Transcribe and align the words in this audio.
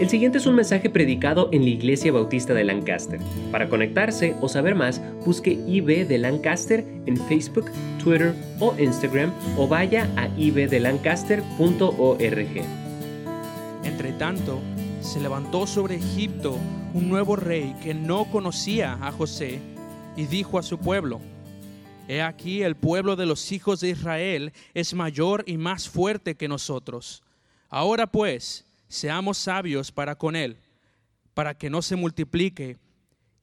El 0.00 0.10
siguiente 0.10 0.38
es 0.38 0.46
un 0.46 0.56
mensaje 0.56 0.90
predicado 0.90 1.48
en 1.52 1.62
la 1.62 1.70
Iglesia 1.70 2.10
Bautista 2.10 2.52
de 2.52 2.64
Lancaster. 2.64 3.20
Para 3.52 3.68
conectarse 3.68 4.34
o 4.40 4.48
saber 4.48 4.74
más, 4.74 5.00
busque 5.24 5.52
IB 5.52 6.08
de 6.08 6.18
Lancaster 6.18 6.84
en 7.06 7.16
Facebook, 7.16 7.70
Twitter 8.02 8.34
o 8.58 8.74
Instagram 8.76 9.32
o 9.56 9.68
vaya 9.68 10.10
a 10.16 10.26
ibdelancaster.org. 10.36 12.64
Entre 13.84 14.12
tanto, 14.14 14.58
se 15.00 15.20
levantó 15.20 15.64
sobre 15.64 15.94
Egipto 15.94 16.58
un 16.92 17.08
nuevo 17.08 17.36
rey 17.36 17.76
que 17.80 17.94
no 17.94 18.24
conocía 18.24 18.98
a 19.00 19.12
José 19.12 19.60
y 20.16 20.26
dijo 20.26 20.58
a 20.58 20.64
su 20.64 20.78
pueblo, 20.78 21.20
He 22.08 22.20
aquí 22.20 22.64
el 22.64 22.74
pueblo 22.74 23.14
de 23.14 23.26
los 23.26 23.52
hijos 23.52 23.78
de 23.78 23.90
Israel 23.90 24.52
es 24.74 24.92
mayor 24.92 25.44
y 25.46 25.56
más 25.56 25.88
fuerte 25.88 26.34
que 26.34 26.48
nosotros. 26.48 27.22
Ahora 27.70 28.08
pues, 28.08 28.64
seamos 28.94 29.38
sabios 29.38 29.92
para 29.92 30.14
con 30.14 30.36
él, 30.36 30.56
para 31.34 31.54
que 31.54 31.68
no 31.68 31.82
se 31.82 31.96
multiplique 31.96 32.78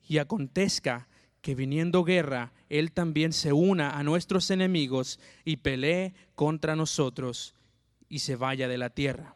y 0.08 0.18
acontezca 0.18 1.08
que 1.41 1.55
viniendo 1.55 2.04
guerra, 2.04 2.54
él 2.70 2.91
también 2.91 3.34
se 3.34 3.52
una 3.52 3.98
a 3.98 4.04
nuestros 4.04 4.50
enemigos 4.50 5.20
y 5.44 5.58
pelee 5.58 6.14
contra 6.36 6.76
nosotros 6.76 7.54
y 8.08 8.20
se 8.20 8.36
vaya 8.36 8.68
de 8.68 8.77
la 8.77 8.90
tierra. 8.90 9.36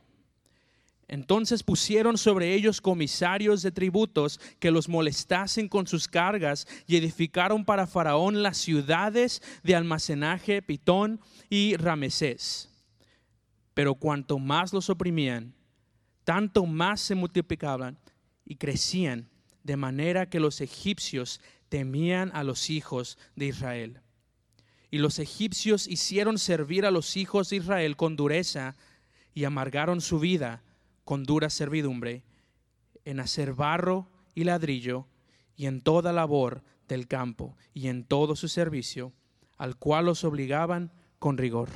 Entonces 1.08 1.64
pusieron 1.64 2.18
sobre 2.18 2.54
ellos 2.54 2.82
comisarios 2.82 3.62
de 3.62 3.72
tributos 3.72 4.40
que 4.60 4.72
los 4.72 4.90
molestasen 4.90 5.68
con 5.68 5.86
sus 5.86 6.08
cargas 6.08 6.68
y 6.88 6.96
edificaron 6.96 7.66
para 7.66 7.86
Faraón 7.86 8.42
las 8.42 8.58
ciudades 8.58 9.42
de 9.64 9.76
almacenaje 9.76 10.62
Pitón 10.62 11.20
y 11.50 11.76
Ramesés. 11.76 12.70
Pero 13.74 13.96
cuanto 13.96 14.40
más 14.40 14.74
los 14.74 14.90
oprimían, 14.90 15.54
tanto 16.26 16.66
más 16.66 17.00
se 17.00 17.16
multiplicaban 17.16 17.98
y 18.44 18.56
crecían, 18.56 19.30
de 19.64 19.78
manera 19.78 20.30
que 20.30 20.40
los 20.40 20.60
egipcios 20.60 21.40
temían 21.70 22.32
a 22.34 22.44
los 22.44 22.70
hijos 22.70 23.18
de 23.36 23.48
Israel. 23.48 24.02
Y 24.92 24.98
los 24.98 25.20
egipcios 25.20 25.88
hicieron 25.88 26.38
servir 26.38 26.86
a 26.86 26.92
los 26.92 27.18
hijos 27.18 27.50
de 27.50 27.58
Israel 27.58 27.96
con 27.96 28.16
dureza 28.16 28.76
y 29.34 29.46
amargaron 29.46 30.02
su 30.02 30.20
vida 30.20 30.64
con 31.04 31.24
dura 31.24 31.50
servidumbre 31.50 32.24
en 33.06 33.20
hacer 33.20 33.54
barro 33.54 34.08
y 34.34 34.44
ladrillo 34.44 35.08
y 35.56 35.68
en 35.68 35.82
toda 35.82 36.14
labor 36.14 36.64
del 36.88 37.08
campo 37.08 37.56
y 37.74 37.88
en 37.88 38.04
todo 38.04 38.36
su 38.36 38.48
servicio, 38.48 39.14
al 39.58 39.78
cual 39.78 40.06
los 40.06 40.24
obligaban 40.24 40.92
con 41.20 41.38
rigor. 41.38 41.70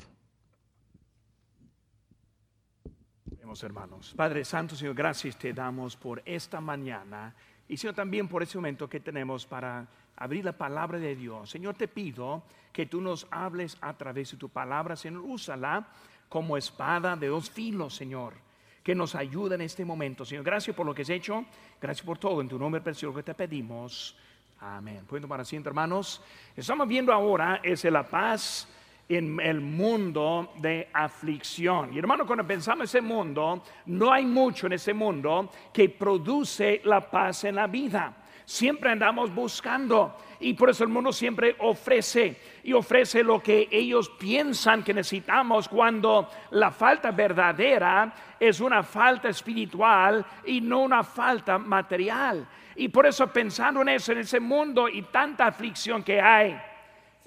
Hermanos. 3.64 4.14
Padre 4.16 4.46
Santo, 4.46 4.76
Señor, 4.76 4.94
gracias 4.94 5.36
te 5.36 5.54
damos 5.54 5.96
por 5.96 6.22
esta 6.24 6.62
mañana 6.62 7.34
y 7.68 7.78
Señor 7.78 7.96
también 7.96 8.28
por 8.28 8.44
ese 8.44 8.58
momento 8.60 8.88
que 8.88 9.00
tenemos 9.00 9.46
para 9.48 9.88
abrir 10.18 10.46
la 10.46 10.52
palabra 10.52 11.00
de 11.00 11.16
Dios. 11.16 11.50
Señor, 11.50 11.74
te 11.74 11.88
pido 11.88 12.44
que 12.72 12.86
tú 12.86 13.02
nos 13.02 13.26
hables 13.32 13.76
a 13.82 13.94
través 13.98 14.32
de 14.32 14.38
tu 14.38 14.50
palabra, 14.50 14.96
Señor, 14.96 15.24
úsala 15.26 15.88
como 16.30 16.58
espada 16.58 17.16
de 17.16 17.28
dos 17.28 17.50
filos, 17.50 17.96
Señor, 17.96 18.34
que 18.84 18.94
nos 18.94 19.16
ayude 19.16 19.56
en 19.56 19.62
este 19.62 19.84
momento. 19.84 20.26
Señor, 20.26 20.44
gracias 20.44 20.76
por 20.76 20.86
lo 20.86 20.94
que 20.94 21.02
has 21.02 21.10
hecho, 21.10 21.44
gracias 21.82 22.06
por 22.06 22.20
todo, 22.20 22.42
en 22.42 22.50
tu 22.50 22.60
nombre 22.60 22.82
precioso 22.82 23.16
que 23.16 23.24
te 23.24 23.34
pedimos. 23.34 24.16
Amén. 24.60 25.06
Pueden 25.08 25.24
tomar 25.24 25.42
asiento, 25.42 25.70
hermanos. 25.70 26.22
Estamos 26.56 26.88
viendo 26.88 27.12
ahora 27.12 27.62
es 27.64 27.84
la 27.86 28.08
paz 28.08 28.68
en 29.10 29.40
el 29.40 29.60
mundo 29.60 30.54
de 30.58 30.88
aflicción. 30.94 31.92
Y 31.92 31.98
hermano, 31.98 32.28
cuando 32.28 32.46
pensamos 32.46 32.82
en 32.82 32.84
ese 32.84 33.02
mundo, 33.02 33.64
no 33.88 34.14
hay 34.14 34.24
mucho 34.24 34.68
en 34.68 34.74
ese 34.74 34.94
mundo 34.94 35.50
que 35.74 35.90
produce 35.90 36.82
la 36.86 37.02
paz 37.10 37.44
en 37.44 37.56
la 37.56 37.66
vida. 37.66 38.16
Siempre 38.46 38.92
andamos 38.92 39.34
buscando 39.34 40.16
y 40.40 40.54
por 40.54 40.70
eso 40.70 40.84
el 40.84 40.90
mundo 40.90 41.12
siempre 41.12 41.56
ofrece 41.60 42.40
y 42.64 42.74
ofrece 42.74 43.24
lo 43.24 43.42
que 43.42 43.68
ellos 43.72 44.10
piensan 44.18 44.84
que 44.84 44.94
necesitamos 44.94 45.68
cuando 45.68 46.30
la 46.52 46.72
falta 46.72 47.12
verdadera 47.12 48.14
es 48.40 48.60
una 48.60 48.82
falta 48.82 49.30
espiritual 49.30 50.26
y 50.46 50.62
no 50.62 50.80
una 50.80 51.04
falta 51.04 51.58
material. 51.58 52.48
Y 52.76 52.88
por 52.90 53.06
eso 53.06 53.28
pensando 53.28 53.82
en 53.82 53.90
eso, 53.90 54.14
en 54.14 54.20
ese 54.20 54.40
mundo 54.40 54.88
y 54.88 55.02
tanta 55.04 55.48
aflicción 55.48 56.02
que 56.02 56.20
hay, 56.20 56.60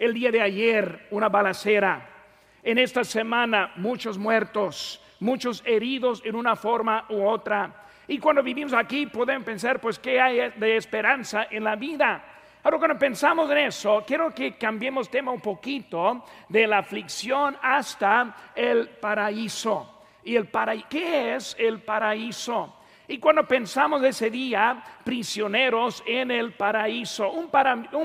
el 0.02 0.14
día 0.14 0.32
de 0.32 0.40
ayer 0.40 1.06
una 1.12 1.28
balacera. 1.28 2.08
En 2.64 2.76
esta 2.76 3.04
semana 3.04 3.72
muchos 3.76 4.18
muertos, 4.18 5.00
muchos 5.20 5.62
heridos 5.64 6.20
en 6.24 6.34
una 6.34 6.56
forma 6.56 7.06
u 7.08 7.24
otra. 7.24 7.86
Y 8.08 8.18
cuando 8.18 8.42
vivimos 8.42 8.72
aquí 8.72 9.06
podemos 9.06 9.44
pensar, 9.44 9.80
pues, 9.80 10.00
¿qué 10.00 10.20
hay 10.20 10.50
de 10.56 10.76
esperanza 10.76 11.46
en 11.48 11.62
la 11.62 11.76
vida? 11.76 12.24
Ahora, 12.64 12.78
cuando 12.78 12.98
pensamos 12.98 13.48
en 13.52 13.58
eso, 13.58 14.02
quiero 14.04 14.34
que 14.34 14.56
cambiemos 14.56 15.08
tema 15.08 15.30
un 15.30 15.40
poquito 15.40 16.24
de 16.48 16.66
la 16.66 16.78
aflicción 16.78 17.56
hasta 17.62 18.34
el 18.56 18.88
paraíso. 18.88 20.02
¿Y 20.24 20.34
el 20.34 20.46
paraíso? 20.46 20.86
¿Qué 20.90 21.36
es 21.36 21.54
el 21.60 21.80
paraíso? 21.80 22.74
Y 23.12 23.18
cuando 23.18 23.46
pensamos 23.46 24.00
de 24.00 24.08
ese 24.08 24.30
día, 24.30 24.82
prisioneros 25.04 26.02
en 26.06 26.30
el 26.30 26.54
paraíso, 26.54 27.30
un, 27.30 27.50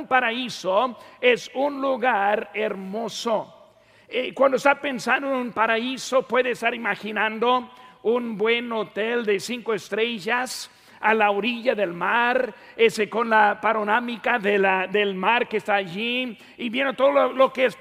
paraíso 0.05 0.99
es 1.21 1.49
un 1.53 1.79
lugar 1.79 2.51
hermoso. 2.53 3.69
Eh, 4.05 4.33
cuando 4.33 4.57
está 4.57 4.81
pensando 4.81 5.29
en 5.29 5.35
un 5.35 5.51
paraíso, 5.53 6.23
puede 6.23 6.51
estar 6.51 6.75
imaginando 6.75 7.71
un 8.03 8.37
buen 8.37 8.69
hotel 8.73 9.23
de 9.25 9.39
cinco 9.39 9.73
estrellas 9.73 10.69
a 10.99 11.13
la 11.13 11.31
orilla 11.31 11.73
del 11.73 11.93
mar, 11.93 12.53
ese 12.75 13.09
con 13.09 13.29
la 13.29 13.61
panorámica 13.61 14.37
del 14.39 15.15
mar 15.15 15.47
que 15.47 15.55
está 15.55 15.75
allí 15.75 16.37
y 16.57 16.67
viendo 16.67 16.91
todo 16.95 17.11
lo, 17.13 17.31
lo 17.31 17.53
que 17.53 17.63
es 17.63 17.77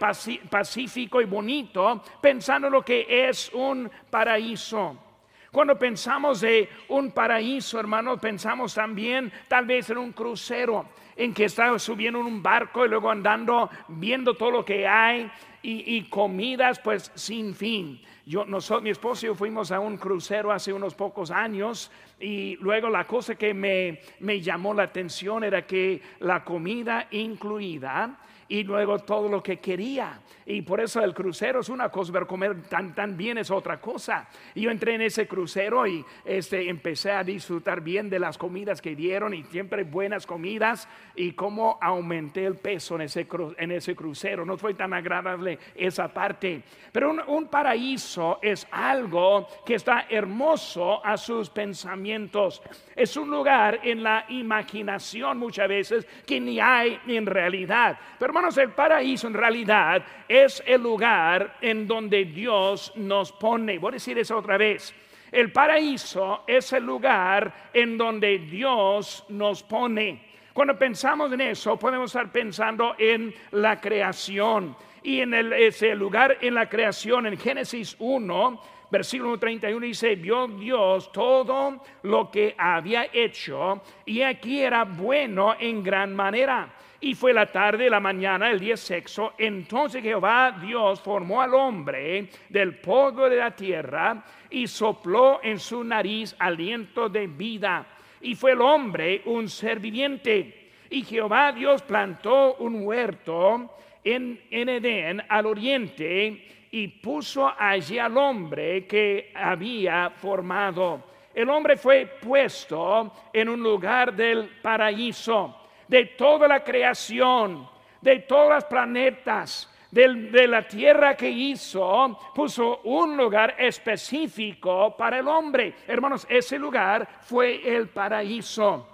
pacífico 0.48 1.20
y 1.20 1.24
bonito, 1.24 2.04
pensando 2.20 2.68
en 2.68 2.72
lo 2.74 2.84
que 2.84 3.04
es 3.28 3.50
un 3.52 3.90
paraíso. 4.10 5.05
Cuando 5.52 5.78
pensamos 5.78 6.40
de 6.40 6.68
un 6.88 7.10
paraíso, 7.12 7.78
hermano, 7.78 8.18
pensamos 8.18 8.74
también 8.74 9.32
tal 9.48 9.64
vez 9.66 9.90
en 9.90 9.98
un 9.98 10.12
crucero 10.12 10.86
en 11.16 11.32
que 11.32 11.44
está 11.44 11.78
subiendo 11.78 12.20
en 12.20 12.26
un 12.26 12.42
barco 12.42 12.84
y 12.84 12.88
luego 12.88 13.10
andando 13.10 13.70
viendo 13.88 14.34
todo 14.34 14.50
lo 14.50 14.64
que 14.64 14.86
hay 14.86 15.30
y, 15.62 16.02
comidas 16.02 16.78
pues 16.78 17.10
sin 17.14 17.54
fin. 17.54 18.00
Yo, 18.24 18.44
nosotros, 18.44 18.82
mi 18.82 18.90
esposo 18.90 19.26
y 19.26 19.28
yo 19.28 19.34
fuimos 19.34 19.72
a 19.72 19.80
un 19.80 19.96
crucero 19.96 20.52
hace 20.52 20.72
unos 20.72 20.94
pocos 20.94 21.30
años 21.30 21.90
y 22.20 22.56
luego 22.56 22.88
la 22.88 23.06
cosa 23.06 23.34
que 23.34 23.54
me, 23.54 24.00
me 24.20 24.40
llamó 24.40 24.74
la 24.74 24.84
atención 24.84 25.42
era 25.42 25.66
que 25.66 26.02
la 26.20 26.44
comida 26.44 27.08
incluida 27.10 28.16
y 28.48 28.62
luego 28.62 28.98
todo 29.00 29.28
lo 29.28 29.42
que 29.42 29.58
quería. 29.58 30.20
Y 30.48 30.62
por 30.62 30.80
eso 30.80 31.02
el 31.02 31.12
crucero 31.12 31.60
es 31.60 31.68
una 31.68 31.88
cosa, 31.88 32.12
pero 32.12 32.26
comer 32.26 32.62
tan, 32.68 32.94
tan 32.94 33.16
bien 33.16 33.38
es 33.38 33.50
otra 33.50 33.80
cosa. 33.80 34.28
Y 34.54 34.62
yo 34.62 34.70
entré 34.70 34.94
en 34.94 35.02
ese 35.02 35.26
crucero 35.26 35.86
y 35.86 36.04
este, 36.24 36.68
empecé 36.68 37.10
a 37.10 37.24
disfrutar 37.24 37.80
bien 37.80 38.08
de 38.08 38.20
las 38.20 38.38
comidas 38.38 38.80
que 38.80 38.94
dieron 38.94 39.34
y 39.34 39.42
siempre 39.44 39.82
buenas 39.82 40.24
comidas 40.24 40.88
y 41.16 41.32
cómo 41.32 41.78
aumenté 41.80 42.46
el 42.46 42.56
peso 42.56 42.94
en 42.94 43.02
ese, 43.02 43.26
en 43.58 43.72
ese 43.72 43.96
crucero. 43.96 44.44
No 44.44 44.56
fue 44.56 44.74
tan 44.74 44.92
agradable 44.92 45.58
esa 45.74 46.12
parte. 46.12 46.62
Pero 46.92 47.10
un, 47.10 47.20
un 47.26 47.48
paraíso 47.48 48.38
es 48.40 48.68
algo 48.70 49.48
que 49.66 49.74
está 49.74 50.06
hermoso 50.08 51.04
a 51.04 51.16
sus 51.16 51.50
pensamientos. 51.50 52.62
Es 52.94 53.16
un 53.16 53.30
lugar 53.30 53.80
en 53.82 54.04
la 54.04 54.26
imaginación 54.28 55.38
muchas 55.38 55.68
veces 55.68 56.06
que 56.24 56.40
ni 56.40 56.60
hay 56.60 57.00
en 57.08 57.26
realidad. 57.26 57.98
Pero 58.18 58.32
el 58.56 58.70
paraíso 58.72 59.26
en 59.26 59.34
realidad 59.34 60.04
es 60.28 60.62
el 60.66 60.82
lugar 60.82 61.56
en 61.60 61.86
donde 61.86 62.24
Dios 62.26 62.92
nos 62.96 63.32
pone. 63.32 63.78
Voy 63.78 63.90
a 63.90 63.92
decir 63.94 64.18
eso 64.18 64.36
otra 64.36 64.56
vez. 64.56 64.94
El 65.32 65.50
paraíso 65.50 66.44
es 66.46 66.72
el 66.72 66.84
lugar 66.84 67.70
en 67.72 67.98
donde 67.98 68.38
Dios 68.38 69.24
nos 69.30 69.62
pone. 69.62 70.22
Cuando 70.52 70.78
pensamos 70.78 71.32
en 71.32 71.40
eso, 71.40 71.78
podemos 71.78 72.10
estar 72.10 72.30
pensando 72.30 72.94
en 72.98 73.34
la 73.52 73.80
creación. 73.80 74.76
Y 75.02 75.20
en 75.20 75.34
ese 75.34 75.94
lugar 75.94 76.38
en 76.40 76.54
la 76.54 76.68
creación, 76.68 77.26
en 77.26 77.38
Génesis 77.38 77.96
1, 77.98 78.62
versículo 78.90 79.38
31 79.38 79.86
dice, 79.86 80.14
vio 80.14 80.46
Dios 80.46 81.10
todo 81.10 81.82
lo 82.02 82.30
que 82.30 82.54
había 82.56 83.08
hecho 83.12 83.82
y 84.04 84.22
aquí 84.22 84.60
era 84.60 84.84
bueno 84.84 85.56
en 85.58 85.82
gran 85.82 86.14
manera. 86.14 86.75
Y 87.06 87.14
fue 87.14 87.32
la 87.32 87.46
tarde, 87.46 87.88
la 87.88 88.00
mañana, 88.00 88.50
el 88.50 88.58
día 88.58 88.76
sexto. 88.76 89.34
Entonces 89.38 90.02
Jehová 90.02 90.58
Dios 90.60 91.00
formó 91.00 91.40
al 91.40 91.54
hombre 91.54 92.28
del 92.48 92.78
polvo 92.78 93.30
de 93.30 93.36
la 93.36 93.54
tierra 93.54 94.24
y 94.50 94.66
sopló 94.66 95.38
en 95.40 95.60
su 95.60 95.84
nariz 95.84 96.34
aliento 96.36 97.08
de 97.08 97.28
vida. 97.28 97.86
Y 98.22 98.34
fue 98.34 98.50
el 98.50 98.60
hombre 98.60 99.22
un 99.26 99.48
ser 99.48 99.78
viviente. 99.78 100.72
Y 100.90 101.04
Jehová 101.04 101.52
Dios 101.52 101.82
plantó 101.82 102.56
un 102.56 102.84
huerto 102.84 103.76
en, 104.02 104.40
en 104.50 104.68
Edén 104.68 105.22
al 105.28 105.46
oriente 105.46 106.66
y 106.72 106.88
puso 106.88 107.54
allí 107.56 108.00
al 108.00 108.16
hombre 108.16 108.84
que 108.84 109.30
había 109.32 110.10
formado. 110.10 111.04
El 111.32 111.50
hombre 111.50 111.76
fue 111.76 112.06
puesto 112.20 113.12
en 113.32 113.48
un 113.48 113.62
lugar 113.62 114.12
del 114.12 114.48
paraíso, 114.60 115.65
de 115.88 116.06
toda 116.06 116.48
la 116.48 116.62
creación, 116.62 117.68
de 118.00 118.20
todos 118.20 118.54
los 118.54 118.64
planetas, 118.64 119.72
de 119.90 120.46
la 120.46 120.66
tierra 120.66 121.16
que 121.16 121.30
hizo, 121.30 122.18
puso 122.34 122.80
un 122.84 123.16
lugar 123.16 123.54
específico 123.58 124.94
para 124.96 125.18
el 125.18 125.28
hombre. 125.28 125.74
Hermanos, 125.86 126.26
ese 126.28 126.58
lugar 126.58 127.08
fue 127.22 127.76
el 127.76 127.88
paraíso. 127.88 128.86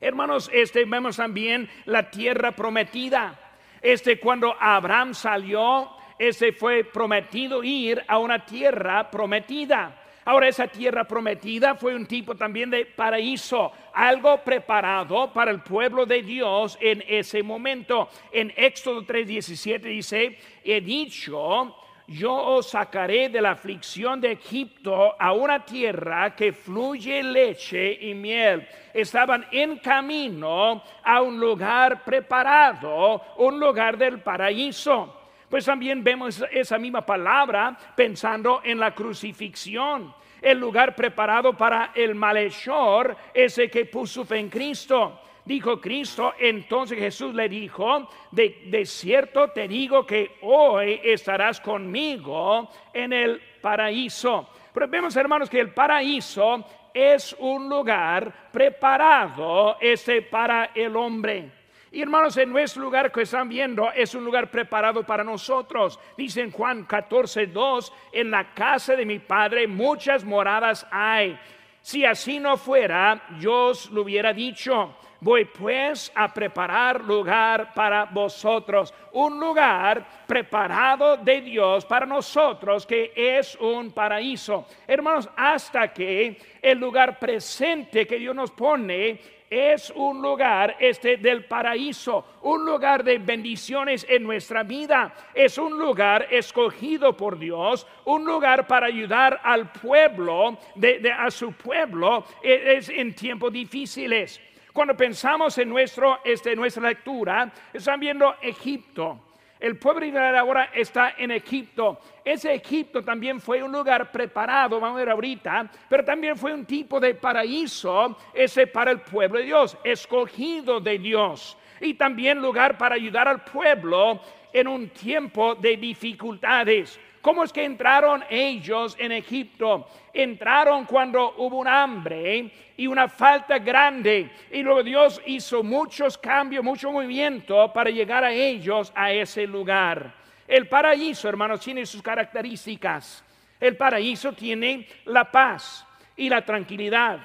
Hermanos, 0.00 0.50
este 0.52 0.84
vemos 0.84 1.16
también 1.16 1.68
la 1.84 2.10
tierra 2.10 2.52
prometida. 2.52 3.38
Este 3.80 4.18
cuando 4.18 4.54
Abraham 4.58 5.14
salió, 5.14 5.90
ese 6.18 6.52
fue 6.52 6.84
prometido 6.84 7.62
ir 7.62 8.04
a 8.08 8.18
una 8.18 8.44
tierra 8.44 9.10
prometida. 9.10 10.02
Ahora 10.28 10.46
esa 10.46 10.66
tierra 10.66 11.04
prometida 11.04 11.74
fue 11.74 11.94
un 11.94 12.04
tipo 12.04 12.34
también 12.34 12.68
de 12.68 12.84
paraíso, 12.84 13.72
algo 13.94 14.44
preparado 14.44 15.32
para 15.32 15.50
el 15.50 15.62
pueblo 15.62 16.04
de 16.04 16.22
Dios 16.22 16.76
en 16.82 17.02
ese 17.08 17.42
momento. 17.42 18.10
En 18.30 18.52
Éxodo 18.54 19.06
3:17 19.06 19.80
dice, 19.80 20.38
he 20.62 20.82
dicho, 20.82 21.74
yo 22.08 22.34
os 22.34 22.68
sacaré 22.68 23.30
de 23.30 23.40
la 23.40 23.52
aflicción 23.52 24.20
de 24.20 24.32
Egipto 24.32 25.16
a 25.18 25.32
una 25.32 25.64
tierra 25.64 26.36
que 26.36 26.52
fluye 26.52 27.22
leche 27.22 27.96
y 27.98 28.12
miel. 28.12 28.68
Estaban 28.92 29.46
en 29.50 29.78
camino 29.78 30.82
a 31.04 31.22
un 31.22 31.40
lugar 31.40 32.04
preparado, 32.04 33.22
un 33.38 33.58
lugar 33.58 33.96
del 33.96 34.20
paraíso. 34.20 35.17
Pues 35.48 35.64
también 35.64 36.04
vemos 36.04 36.44
esa 36.50 36.78
misma 36.78 37.04
palabra 37.04 37.76
pensando 37.96 38.60
en 38.64 38.78
la 38.78 38.94
crucifixión. 38.94 40.14
El 40.42 40.58
lugar 40.58 40.94
preparado 40.94 41.56
para 41.56 41.92
el 41.94 42.14
malhechor, 42.14 43.16
ese 43.32 43.70
que 43.70 43.86
puso 43.86 44.24
fe 44.24 44.38
en 44.38 44.50
Cristo. 44.50 45.20
Dijo 45.44 45.80
Cristo, 45.80 46.34
entonces 46.38 46.98
Jesús 46.98 47.34
le 47.34 47.48
dijo, 47.48 48.06
de, 48.30 48.64
de 48.66 48.84
cierto 48.84 49.48
te 49.48 49.66
digo 49.66 50.04
que 50.04 50.36
hoy 50.42 51.00
estarás 51.02 51.58
conmigo 51.58 52.68
en 52.92 53.14
el 53.14 53.40
paraíso. 53.62 54.50
Pero 54.74 54.86
vemos 54.88 55.16
hermanos 55.16 55.48
que 55.48 55.60
el 55.60 55.72
paraíso 55.72 56.66
es 56.92 57.34
un 57.38 57.68
lugar 57.68 58.50
preparado 58.52 59.78
ese 59.80 60.20
para 60.20 60.72
el 60.74 60.94
hombre. 60.94 61.57
Y 61.90 62.02
hermanos, 62.02 62.36
en 62.36 62.50
nuestro 62.50 62.82
lugar 62.82 63.10
que 63.10 63.22
están 63.22 63.48
viendo 63.48 63.90
es 63.92 64.14
un 64.14 64.24
lugar 64.24 64.50
preparado 64.50 65.04
para 65.04 65.24
nosotros. 65.24 65.98
Dice 66.16 66.42
en 66.42 66.50
Juan 66.50 66.84
14, 66.84 67.46
2, 67.46 67.92
en 68.12 68.30
la 68.30 68.52
casa 68.52 68.94
de 68.94 69.06
mi 69.06 69.18
Padre 69.18 69.66
muchas 69.66 70.24
moradas 70.24 70.86
hay. 70.90 71.38
Si 71.80 72.04
así 72.04 72.38
no 72.38 72.58
fuera, 72.58 73.22
yo 73.40 73.68
os 73.68 73.90
lo 73.90 74.02
hubiera 74.02 74.34
dicho. 74.34 74.94
Voy 75.20 75.46
pues 75.46 76.12
a 76.14 76.32
preparar 76.32 77.02
lugar 77.02 77.74
para 77.74 78.04
vosotros, 78.04 78.94
un 79.12 79.40
lugar 79.40 80.06
preparado 80.28 81.16
de 81.16 81.40
Dios 81.40 81.84
para 81.84 82.06
nosotros 82.06 82.86
que 82.86 83.12
es 83.16 83.56
un 83.56 83.90
paraíso. 83.90 84.66
Hermanos, 84.86 85.28
hasta 85.36 85.92
que 85.92 86.38
el 86.62 86.78
lugar 86.78 87.18
presente 87.18 88.06
que 88.06 88.18
Dios 88.18 88.34
nos 88.34 88.52
pone 88.52 89.18
es 89.50 89.90
un 89.90 90.20
lugar 90.20 90.76
este 90.78 91.16
del 91.16 91.44
paraíso, 91.46 92.24
un 92.42 92.64
lugar 92.64 93.02
de 93.02 93.18
bendiciones 93.18 94.06
en 94.08 94.22
nuestra 94.22 94.62
vida. 94.62 95.14
Es 95.34 95.58
un 95.58 95.78
lugar 95.78 96.26
escogido 96.30 97.16
por 97.16 97.38
Dios, 97.38 97.86
un 98.04 98.24
lugar 98.24 98.66
para 98.66 98.86
ayudar 98.86 99.40
al 99.42 99.72
pueblo, 99.72 100.58
de, 100.74 101.10
a 101.10 101.30
su 101.30 101.52
pueblo 101.52 102.24
e, 102.42 102.76
es, 102.76 102.88
en 102.88 103.14
tiempos 103.14 103.52
difíciles. 103.52 104.40
Cuando 104.78 104.96
pensamos 104.96 105.58
en 105.58 105.70
nuestro, 105.70 106.20
este, 106.24 106.54
nuestra 106.54 106.88
lectura, 106.88 107.50
están 107.72 107.98
viendo 107.98 108.36
Egipto. 108.40 109.18
El 109.58 109.76
pueblo 109.76 110.02
de 110.02 110.06
Israel 110.06 110.36
ahora 110.36 110.70
está 110.72 111.16
en 111.18 111.32
Egipto. 111.32 111.98
Ese 112.24 112.54
Egipto 112.54 113.02
también 113.02 113.40
fue 113.40 113.60
un 113.60 113.72
lugar 113.72 114.12
preparado, 114.12 114.78
vamos 114.78 114.94
a 114.94 115.00
ver 115.00 115.10
ahorita, 115.10 115.68
pero 115.88 116.04
también 116.04 116.36
fue 116.36 116.54
un 116.54 116.64
tipo 116.64 117.00
de 117.00 117.16
paraíso, 117.16 118.16
ese 118.32 118.68
para 118.68 118.92
el 118.92 119.00
pueblo 119.00 119.40
de 119.40 119.46
Dios, 119.46 119.76
escogido 119.82 120.78
de 120.78 120.96
Dios. 121.00 121.58
Y 121.80 121.94
también 121.94 122.40
lugar 122.40 122.78
para 122.78 122.94
ayudar 122.94 123.26
al 123.26 123.42
pueblo 123.42 124.20
en 124.52 124.68
un 124.68 124.90
tiempo 124.90 125.56
de 125.56 125.76
dificultades. 125.76 127.00
¿Cómo 127.20 127.42
es 127.42 127.52
que 127.52 127.64
entraron 127.64 128.24
ellos 128.30 128.96
en 128.98 129.12
Egipto? 129.12 129.88
Entraron 130.12 130.84
cuando 130.84 131.34
hubo 131.38 131.58
un 131.58 131.68
hambre 131.68 132.50
y 132.76 132.86
una 132.86 133.08
falta 133.08 133.58
grande. 133.58 134.30
Y 134.52 134.62
luego 134.62 134.82
Dios 134.82 135.20
hizo 135.26 135.62
muchos 135.62 136.16
cambios, 136.16 136.64
mucho 136.64 136.92
movimiento 136.92 137.72
para 137.72 137.90
llegar 137.90 138.24
a 138.24 138.32
ellos 138.32 138.92
a 138.94 139.12
ese 139.12 139.46
lugar. 139.46 140.14
El 140.46 140.68
paraíso, 140.68 141.28
hermanos, 141.28 141.60
tiene 141.60 141.84
sus 141.84 142.02
características. 142.02 143.24
El 143.60 143.76
paraíso 143.76 144.32
tiene 144.32 144.86
la 145.06 145.30
paz 145.30 145.84
y 146.16 146.28
la 146.28 146.44
tranquilidad. 146.44 147.18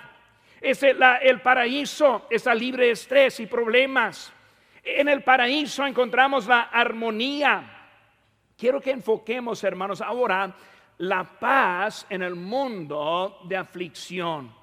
el 0.60 1.42
paraíso 1.42 2.26
está 2.30 2.56
libre 2.56 2.86
de 2.86 2.92
estrés 2.92 3.40
y 3.40 3.46
problemas. 3.46 4.34
En 4.84 5.08
el 5.08 5.24
paraíso 5.24 5.86
encontramos 5.86 6.48
la 6.48 6.64
armonía 6.64 7.73
Quiero 8.58 8.80
que 8.80 8.92
enfoquemos, 8.92 9.64
hermanos, 9.64 10.02
ahora 10.02 10.56
la 11.00 11.24
paz 11.24 12.06
en 12.10 12.22
el 12.22 12.36
mundo 12.36 13.40
de 13.46 13.58
aflicción. 13.58 14.54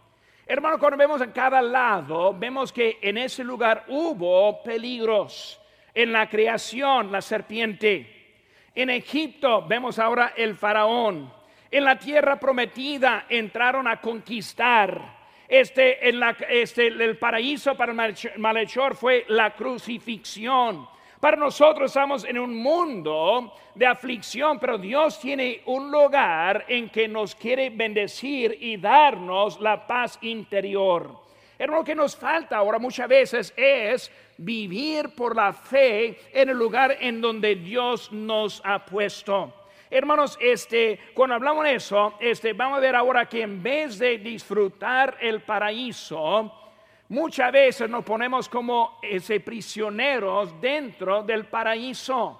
Hermanos, 0.47 0.79
cuando 0.81 0.97
vemos 0.97 1.21
a 1.21 1.33
cada 1.33 1.63
lado, 1.63 2.35
vemos 2.37 2.73
que 2.73 2.99
en 3.03 3.19
ese 3.19 3.45
lugar 3.45 3.85
hubo 3.89 4.63
peligros. 4.63 5.61
En 5.95 6.13
la 6.13 6.29
creación, 6.29 7.13
la 7.13 7.21
serpiente. 7.21 8.35
En 8.75 8.91
Egipto 8.91 9.67
vemos 9.67 9.99
ahora 9.99 10.33
el 10.37 10.55
faraón. 10.57 11.33
En 11.71 11.85
la 11.85 11.99
tierra 11.99 12.39
prometida 12.39 13.27
entraron 13.29 13.87
a 13.87 14.01
conquistar. 14.01 15.21
Este, 15.47 16.09
en 16.09 16.21
la, 16.21 16.37
este, 16.49 16.87
el 16.87 17.19
paraíso 17.19 17.77
para 17.77 17.93
el 17.93 18.17
malhechor 18.39 18.97
fue 18.97 19.25
la 19.29 19.55
crucifixión. 19.55 20.89
Para 21.21 21.37
nosotros 21.37 21.91
estamos 21.91 22.25
en 22.25 22.39
un 22.39 22.57
mundo 22.57 23.53
de 23.75 23.87
aflicción, 23.87 24.59
pero 24.59 24.79
Dios 24.79 25.21
tiene 25.21 25.61
un 25.67 25.91
lugar 25.91 26.65
en 26.67 26.89
que 26.89 27.07
nos 27.09 27.35
quiere 27.35 27.69
bendecir 27.69 28.57
y 28.59 28.79
darnos 28.79 29.61
la 29.61 29.87
paz 29.87 30.19
interior. 30.23 31.21
Hermano, 31.59 31.81
lo 31.81 31.85
que 31.85 31.95
nos 31.95 32.17
falta 32.17 32.57
ahora 32.57 32.79
muchas 32.79 33.07
veces 33.07 33.53
es 33.55 34.11
vivir 34.39 35.15
por 35.15 35.37
la 35.37 35.53
fe 35.53 36.19
en 36.33 36.49
el 36.49 36.57
lugar 36.57 36.97
en 36.99 37.21
donde 37.21 37.55
Dios 37.55 38.11
nos 38.11 38.63
ha 38.65 38.83
puesto. 38.87 39.53
Hermanos, 39.91 40.39
este, 40.41 40.99
cuando 41.13 41.35
hablamos 41.35 41.65
de 41.65 41.75
eso, 41.75 42.15
este, 42.19 42.55
vamos 42.55 42.79
a 42.79 42.81
ver 42.81 42.97
ahora 42.97 43.27
que 43.27 43.43
en 43.43 43.63
vez 43.63 43.99
de 43.99 44.17
disfrutar 44.17 45.19
el 45.21 45.43
paraíso, 45.43 46.60
Muchas 47.11 47.51
veces 47.51 47.91
nos 47.91 48.05
ponemos 48.05 48.49
como 48.49 49.01
ese 49.03 49.41
prisioneros 49.41 50.61
dentro 50.61 51.25
del 51.25 51.45
paraíso. 51.47 52.39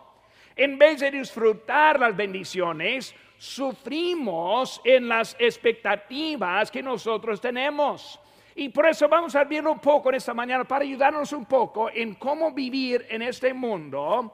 En 0.55 0.79
vez 0.79 1.01
de 1.01 1.11
disfrutar 1.11 1.99
las 1.99 2.17
bendiciones, 2.17 3.13
sufrimos 3.37 4.81
en 4.85 5.09
las 5.09 5.35
expectativas 5.41 6.71
que 6.71 6.85
nosotros 6.85 7.41
tenemos. 7.41 8.21
Y 8.55 8.69
por 8.69 8.87
eso 8.87 9.09
vamos 9.09 9.35
a 9.35 9.43
ver 9.43 9.67
un 9.67 9.81
poco 9.81 10.11
en 10.11 10.15
esta 10.15 10.35
mañana 10.35 10.63
para 10.63 10.85
ayudarnos 10.85 11.33
un 11.33 11.47
poco 11.47 11.91
en 11.93 12.15
cómo 12.15 12.53
vivir 12.53 13.05
en 13.11 13.23
este 13.23 13.53
mundo 13.53 14.33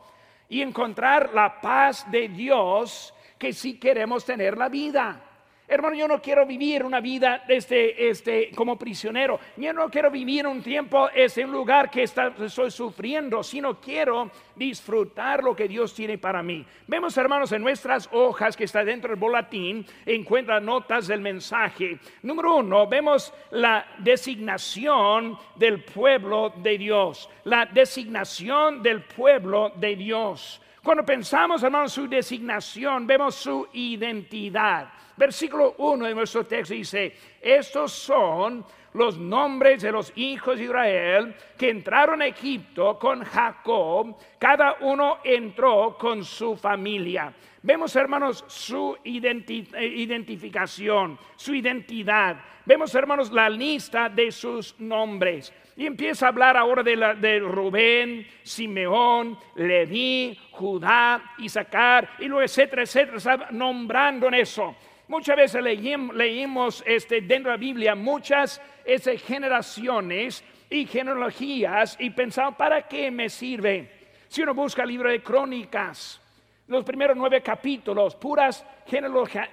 y 0.50 0.61
encontrar 0.61 1.33
la 1.33 1.59
paz 1.62 2.11
de 2.11 2.28
Dios 2.28 3.14
que 3.38 3.55
si 3.55 3.78
queremos 3.81 4.23
tener 4.23 4.59
la 4.59 4.69
vida. 4.69 5.19
Hermano, 5.68 5.96
yo 5.96 6.06
no 6.06 6.23
quiero 6.23 6.46
vivir 6.46 6.85
una 6.85 7.00
vida 7.00 7.44
este, 7.49 8.08
este, 8.08 8.50
como 8.54 8.78
prisionero. 8.78 9.40
Yo 9.56 9.73
no 9.73 9.90
quiero 9.90 10.12
vivir 10.12 10.46
un 10.46 10.62
tiempo 10.62 11.08
en 11.12 11.46
un 11.46 11.52
lugar 11.52 11.90
que 11.90 12.04
estoy 12.04 12.70
sufriendo, 12.70 13.42
sino 13.42 13.80
quiero 13.80 14.30
disfrutar 14.54 15.42
lo 15.42 15.56
que 15.56 15.66
Dios 15.66 15.92
tiene 15.92 16.18
para 16.18 16.40
mí. 16.40 16.64
Vemos, 16.87 17.16
hermanos, 17.16 17.50
en 17.50 17.62
nuestras 17.62 18.08
hojas 18.12 18.56
que 18.56 18.62
está 18.62 18.85
dentro 18.85 19.11
del 19.11 19.18
boletín, 19.18 19.85
encuentra 20.04 20.61
notas 20.61 21.08
del 21.08 21.20
mensaje. 21.20 21.99
Número 22.23 22.56
uno, 22.58 22.87
vemos 22.87 23.35
la 23.50 23.85
designación 23.99 25.37
del 25.56 25.82
pueblo 25.82 26.52
de 26.56 26.78
Dios. 26.78 27.28
La 27.42 27.66
designación 27.66 28.85
del 28.85 29.02
pueblo 29.02 29.73
de 29.75 29.96
Dios. 29.96 30.62
Cuando 30.87 31.04
pensamos, 31.04 31.64
hermanos, 31.64 31.92
su 31.92 32.06
designación, 32.06 33.08
vemos 33.08 33.35
su 33.35 33.66
identidad. 33.73 34.88
Versículo 35.16 35.75
1 35.78 36.06
de 36.06 36.14
nuestro 36.14 36.44
texto 36.44 36.75
dice, 36.75 37.14
estos 37.40 37.92
son 37.92 38.64
los 38.96 39.18
nombres 39.18 39.82
de 39.82 39.92
los 39.92 40.12
hijos 40.16 40.58
de 40.58 40.64
Israel 40.64 41.35
que 41.56 41.70
entraron 41.70 42.23
a 42.23 42.26
Egipto 42.26 42.99
con 42.99 43.23
Jacob, 43.23 44.16
cada 44.38 44.76
uno 44.80 45.18
entró 45.23 45.96
con 45.99 46.25
su 46.25 46.56
familia. 46.56 47.32
Vemos, 47.62 47.96
hermanos, 47.96 48.44
su 48.46 48.96
eh, 49.04 49.94
identificación, 49.96 51.18
su 51.35 51.54
identidad. 51.54 52.37
Vemos, 52.64 52.94
hermanos, 52.94 53.32
la 53.32 53.50
lista 53.50 54.08
de 54.08 54.30
sus 54.30 54.78
nombres. 54.78 55.52
Y 55.76 55.85
empieza 55.85 56.26
a 56.26 56.28
hablar 56.28 56.56
ahora 56.56 56.82
de, 56.82 56.96
la, 56.96 57.14
de 57.14 57.40
Rubén, 57.40 58.26
Simeón, 58.42 59.37
Leví, 59.56 60.38
Judá, 60.52 61.35
Isaacar, 61.38 62.11
y 62.20 62.26
luego 62.26 62.42
etcétera, 62.42 62.82
etcétera, 62.82 63.16
está 63.16 63.49
nombrando 63.50 64.28
en 64.28 64.35
eso. 64.35 64.76
Muchas 65.09 65.37
veces 65.37 65.63
leímos, 65.63 66.83
este, 66.85 67.21
dentro 67.21 67.53
de 67.53 67.57
la 67.57 67.61
Biblia 67.61 67.95
muchas 67.95 68.61
esas 68.85 69.23
generaciones 69.23 70.43
y 70.69 70.85
genealogías 70.85 71.97
y 72.01 72.11
pensamos, 72.11 72.57
¿para 72.57 72.89
qué 72.89 73.09
me 73.13 73.29
sirve? 73.29 73.89
Si 74.27 74.43
uno 74.43 74.53
busca 74.53 74.83
el 74.83 74.89
libro 74.89 75.09
de 75.09 75.23
crónicas, 75.23 76.21
los 76.67 76.85
primeros 76.85 77.17
nueve 77.17 77.41
capítulos, 77.41 78.17
puras 78.17 78.67
genealogías, 78.87 79.49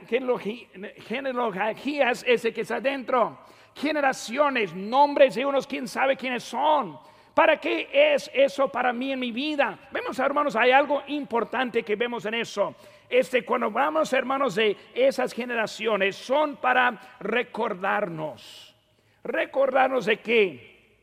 ese 2.25 2.51
que 2.51 2.61
está 2.61 2.79
dentro, 2.79 3.37
generaciones, 3.75 4.73
nombres 4.73 5.35
de 5.35 5.45
unos, 5.45 5.67
quién 5.67 5.87
sabe 5.87 6.17
quiénes 6.17 6.43
son. 6.43 6.97
¿Para 7.35 7.59
qué 7.59 7.89
es 7.91 8.29
eso 8.33 8.67
para 8.69 8.91
mí 8.91 9.11
en 9.11 9.19
mi 9.19 9.31
vida? 9.31 9.77
Vemos, 9.91 10.17
hermanos, 10.17 10.55
hay 10.55 10.71
algo 10.71 11.03
importante 11.07 11.83
que 11.83 11.95
vemos 11.95 12.25
en 12.25 12.35
eso 12.35 12.75
este, 13.13 13.45
cuando 13.45 13.69
vamos, 13.69 14.11
hermanos, 14.11 14.55
de 14.55 14.75
esas 14.95 15.33
generaciones, 15.33 16.15
son 16.15 16.57
para 16.57 17.17
recordarnos. 17.19 18.75
Recordarnos 19.23 20.05
de 20.05 20.19
que 20.19 20.97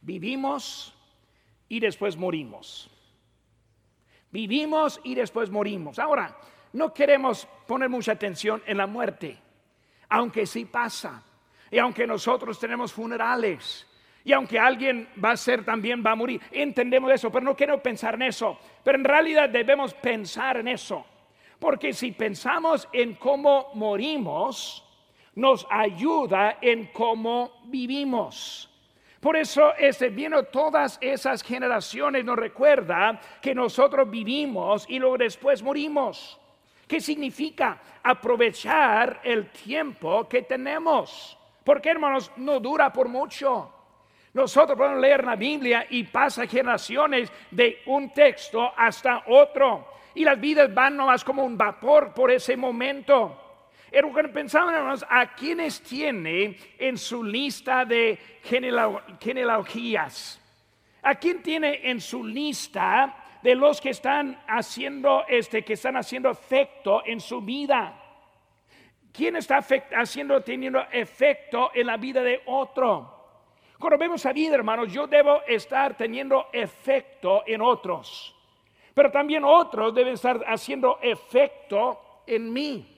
vivimos 0.00 0.94
y 1.68 1.80
después 1.80 2.16
morimos. 2.16 2.88
Vivimos 4.30 5.00
y 5.02 5.16
después 5.16 5.50
morimos. 5.50 5.98
Ahora, 5.98 6.36
no 6.72 6.94
queremos 6.94 7.48
poner 7.66 7.88
mucha 7.88 8.12
atención 8.12 8.62
en 8.66 8.76
la 8.76 8.86
muerte, 8.86 9.36
aunque 10.08 10.46
sí 10.46 10.64
pasa. 10.66 11.22
Y 11.68 11.78
aunque 11.78 12.06
nosotros 12.06 12.60
tenemos 12.60 12.92
funerales, 12.92 13.88
y 14.22 14.32
aunque 14.32 14.58
alguien 14.58 15.08
va 15.22 15.32
a 15.32 15.36
ser 15.36 15.64
también, 15.64 16.02
va 16.04 16.12
a 16.12 16.16
morir, 16.16 16.40
entendemos 16.52 17.10
eso, 17.10 17.32
pero 17.32 17.44
no 17.44 17.56
quiero 17.56 17.82
pensar 17.82 18.14
en 18.14 18.22
eso. 18.22 18.56
Pero 18.84 18.98
en 18.98 19.04
realidad 19.04 19.50
debemos 19.50 19.92
pensar 19.94 20.58
en 20.58 20.68
eso. 20.68 21.04
Porque 21.64 21.94
si 21.94 22.12
pensamos 22.12 22.86
en 22.92 23.14
cómo 23.14 23.70
morimos, 23.72 24.84
nos 25.34 25.66
ayuda 25.70 26.58
en 26.60 26.88
cómo 26.92 27.62
vivimos. 27.64 28.68
Por 29.18 29.34
eso, 29.34 29.74
este, 29.78 30.10
viendo 30.10 30.44
todas 30.44 30.98
esas 31.00 31.42
generaciones, 31.42 32.22
nos 32.22 32.36
recuerda 32.36 33.18
que 33.40 33.54
nosotros 33.54 34.10
vivimos 34.10 34.84
y 34.90 34.98
luego 34.98 35.16
después 35.16 35.62
morimos. 35.62 36.38
¿Qué 36.86 37.00
significa? 37.00 37.80
Aprovechar 38.02 39.22
el 39.24 39.50
tiempo 39.50 40.28
que 40.28 40.42
tenemos. 40.42 41.38
Porque, 41.64 41.88
hermanos, 41.88 42.30
no 42.36 42.60
dura 42.60 42.92
por 42.92 43.08
mucho. 43.08 43.72
Nosotros 44.34 44.76
podemos 44.76 45.00
leer 45.00 45.24
la 45.24 45.36
Biblia 45.36 45.86
y 45.88 46.04
pasa 46.04 46.46
generaciones 46.46 47.32
de 47.50 47.78
un 47.86 48.12
texto 48.12 48.70
hasta 48.76 49.24
otro 49.28 49.93
y 50.14 50.24
las 50.24 50.40
vidas 50.40 50.72
van 50.72 50.96
nomás 50.96 51.24
como 51.24 51.44
un 51.44 51.58
vapor 51.58 52.14
por 52.14 52.30
ese 52.30 52.56
momento. 52.56 53.40
Pero 53.90 54.12
cuando 54.12 54.32
pensamos 54.32 55.04
a 55.08 55.34
quienes 55.34 55.80
tiene 55.82 56.56
en 56.78 56.98
su 56.98 57.22
lista 57.22 57.84
de 57.84 58.18
genealogías, 59.20 60.40
a 61.02 61.14
quién 61.14 61.42
tiene 61.42 61.80
en 61.88 62.00
su 62.00 62.24
lista 62.24 63.14
de 63.42 63.54
los 63.54 63.80
que 63.80 63.90
están 63.90 64.42
haciendo 64.48 65.24
este, 65.28 65.62
que 65.64 65.74
están 65.74 65.96
haciendo 65.96 66.30
efecto 66.30 67.02
en 67.04 67.20
su 67.20 67.40
vida. 67.40 68.00
¿Quién 69.12 69.36
está 69.36 69.64
haciendo, 69.96 70.40
teniendo 70.42 70.80
efecto 70.90 71.70
en 71.72 71.86
la 71.86 71.96
vida 71.96 72.20
de 72.22 72.42
otro? 72.46 73.12
Cuando 73.78 73.98
vemos 73.98 74.26
a 74.26 74.32
vida, 74.32 74.56
hermanos, 74.56 74.92
yo 74.92 75.06
debo 75.06 75.42
estar 75.46 75.96
teniendo 75.96 76.48
efecto 76.52 77.44
en 77.46 77.60
otros 77.60 78.34
pero 78.94 79.10
también 79.10 79.44
otros 79.44 79.94
deben 79.94 80.14
estar 80.14 80.42
haciendo 80.46 80.98
efecto 81.02 82.22
en 82.26 82.52
mí. 82.52 82.90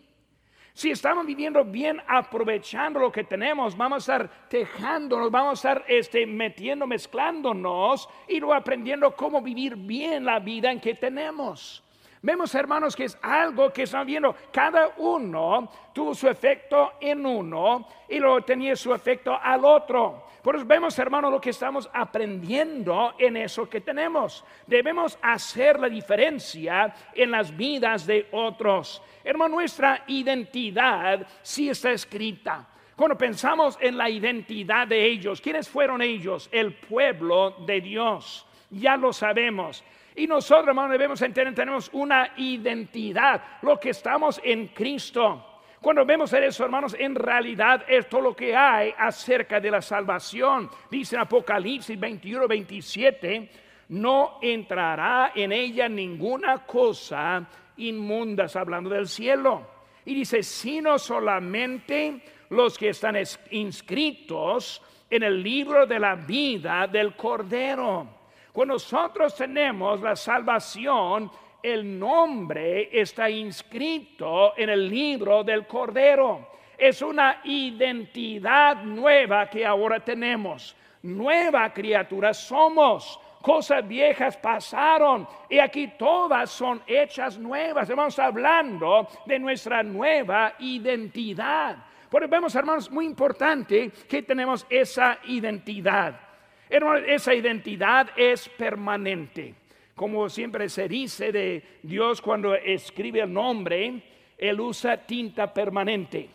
Si 0.74 0.90
estamos 0.90 1.24
viviendo 1.24 1.64
bien, 1.64 2.02
aprovechando 2.06 3.00
lo 3.00 3.10
que 3.10 3.24
tenemos, 3.24 3.74
vamos 3.74 4.06
a 4.06 4.12
estar 4.12 4.48
tejándonos, 4.48 5.30
vamos 5.30 5.64
a 5.64 5.70
estar 5.70 5.84
este, 5.88 6.26
metiendo, 6.26 6.86
mezclándonos 6.86 8.06
y 8.28 8.38
luego 8.38 8.52
aprendiendo 8.52 9.16
cómo 9.16 9.40
vivir 9.40 9.74
bien 9.74 10.26
la 10.26 10.38
vida 10.38 10.70
en 10.70 10.78
que 10.78 10.94
tenemos. 10.94 11.82
Vemos, 12.26 12.52
hermanos, 12.56 12.96
que 12.96 13.04
es 13.04 13.16
algo 13.22 13.72
que 13.72 13.84
están 13.84 14.04
viendo. 14.04 14.34
Cada 14.52 14.94
uno 14.96 15.70
tuvo 15.92 16.12
su 16.12 16.26
efecto 16.28 16.94
en 17.00 17.24
uno 17.24 17.86
y 18.08 18.18
luego 18.18 18.42
tenía 18.42 18.74
su 18.74 18.92
efecto 18.92 19.38
al 19.40 19.64
otro. 19.64 20.26
Por 20.42 20.56
eso 20.56 20.64
vemos, 20.66 20.98
hermano, 20.98 21.30
lo 21.30 21.40
que 21.40 21.50
estamos 21.50 21.88
aprendiendo 21.94 23.14
en 23.16 23.36
eso 23.36 23.70
que 23.70 23.80
tenemos. 23.80 24.44
Debemos 24.66 25.16
hacer 25.22 25.78
la 25.78 25.88
diferencia 25.88 26.92
en 27.14 27.30
las 27.30 27.56
vidas 27.56 28.04
de 28.04 28.26
otros. 28.32 29.00
Hermano, 29.22 29.54
nuestra 29.54 30.02
identidad 30.08 31.24
sí 31.42 31.70
está 31.70 31.92
escrita. 31.92 32.66
Cuando 32.96 33.16
pensamos 33.16 33.78
en 33.80 33.96
la 33.96 34.10
identidad 34.10 34.88
de 34.88 35.06
ellos, 35.06 35.40
¿quiénes 35.40 35.68
fueron 35.68 36.02
ellos? 36.02 36.48
El 36.50 36.74
pueblo 36.74 37.52
de 37.64 37.80
Dios. 37.80 38.44
Ya 38.68 38.96
lo 38.96 39.12
sabemos. 39.12 39.84
Y 40.16 40.26
nosotros, 40.26 40.68
hermano, 40.68 40.92
debemos 40.92 41.20
entender, 41.20 41.54
tenemos 41.54 41.90
una 41.92 42.32
identidad, 42.38 43.42
lo 43.60 43.78
que 43.78 43.90
estamos 43.90 44.40
en 44.42 44.68
Cristo. 44.68 45.60
Cuando 45.80 46.06
vemos 46.06 46.32
eso, 46.32 46.64
hermanos, 46.64 46.96
en 46.98 47.14
realidad 47.14 47.84
es 47.86 48.08
todo 48.08 48.22
lo 48.22 48.34
que 48.34 48.56
hay 48.56 48.94
acerca 48.96 49.60
de 49.60 49.70
la 49.70 49.82
salvación. 49.82 50.70
Dice 50.90 51.16
en 51.16 51.20
Apocalipsis 51.20 52.00
21, 52.00 52.48
27, 52.48 53.50
no 53.90 54.38
entrará 54.40 55.32
en 55.34 55.52
ella 55.52 55.86
ninguna 55.86 56.64
cosa 56.64 57.46
inmunda, 57.76 58.46
hablando 58.54 58.88
del 58.88 59.08
cielo. 59.08 59.66
Y 60.06 60.14
dice, 60.14 60.42
sino 60.42 60.98
solamente 60.98 62.22
los 62.48 62.78
que 62.78 62.88
están 62.88 63.16
inscritos 63.50 64.82
en 65.10 65.22
el 65.22 65.42
libro 65.42 65.86
de 65.86 65.98
la 65.98 66.14
vida 66.14 66.86
del 66.86 67.14
Cordero. 67.14 68.15
Cuando 68.56 68.76
nosotros 68.76 69.36
tenemos 69.36 70.00
la 70.00 70.16
salvación, 70.16 71.30
el 71.62 71.98
nombre 71.98 72.88
está 72.90 73.28
inscrito 73.28 74.56
en 74.56 74.70
el 74.70 74.88
libro 74.88 75.44
del 75.44 75.66
Cordero. 75.66 76.52
Es 76.78 77.02
una 77.02 77.42
identidad 77.44 78.82
nueva 78.82 79.50
que 79.50 79.66
ahora 79.66 80.00
tenemos. 80.00 80.74
Nueva 81.02 81.70
criatura 81.70 82.32
somos. 82.32 83.20
Cosas 83.42 83.86
viejas 83.86 84.38
pasaron 84.38 85.28
y 85.50 85.58
aquí 85.58 85.88
todas 85.98 86.48
son 86.48 86.80
hechas 86.86 87.36
nuevas. 87.36 87.82
Estamos 87.82 88.18
hablando 88.18 89.06
de 89.26 89.38
nuestra 89.38 89.82
nueva 89.82 90.54
identidad. 90.60 91.76
Por 92.08 92.26
vemos, 92.26 92.54
hermanos, 92.54 92.90
muy 92.90 93.04
importante 93.04 93.90
que 94.08 94.22
tenemos 94.22 94.64
esa 94.70 95.18
identidad. 95.26 96.25
Esa 96.68 97.34
identidad 97.34 98.10
es 98.16 98.48
permanente 98.48 99.54
como 99.96 100.28
siempre 100.28 100.68
se 100.68 100.88
dice 100.88 101.32
de 101.32 101.78
Dios 101.82 102.20
cuando 102.20 102.54
escribe 102.54 103.22
el 103.22 103.32
nombre, 103.32 104.02
Él 104.36 104.60
usa 104.60 104.98
tinta 105.06 105.52
permanente. 105.52 106.28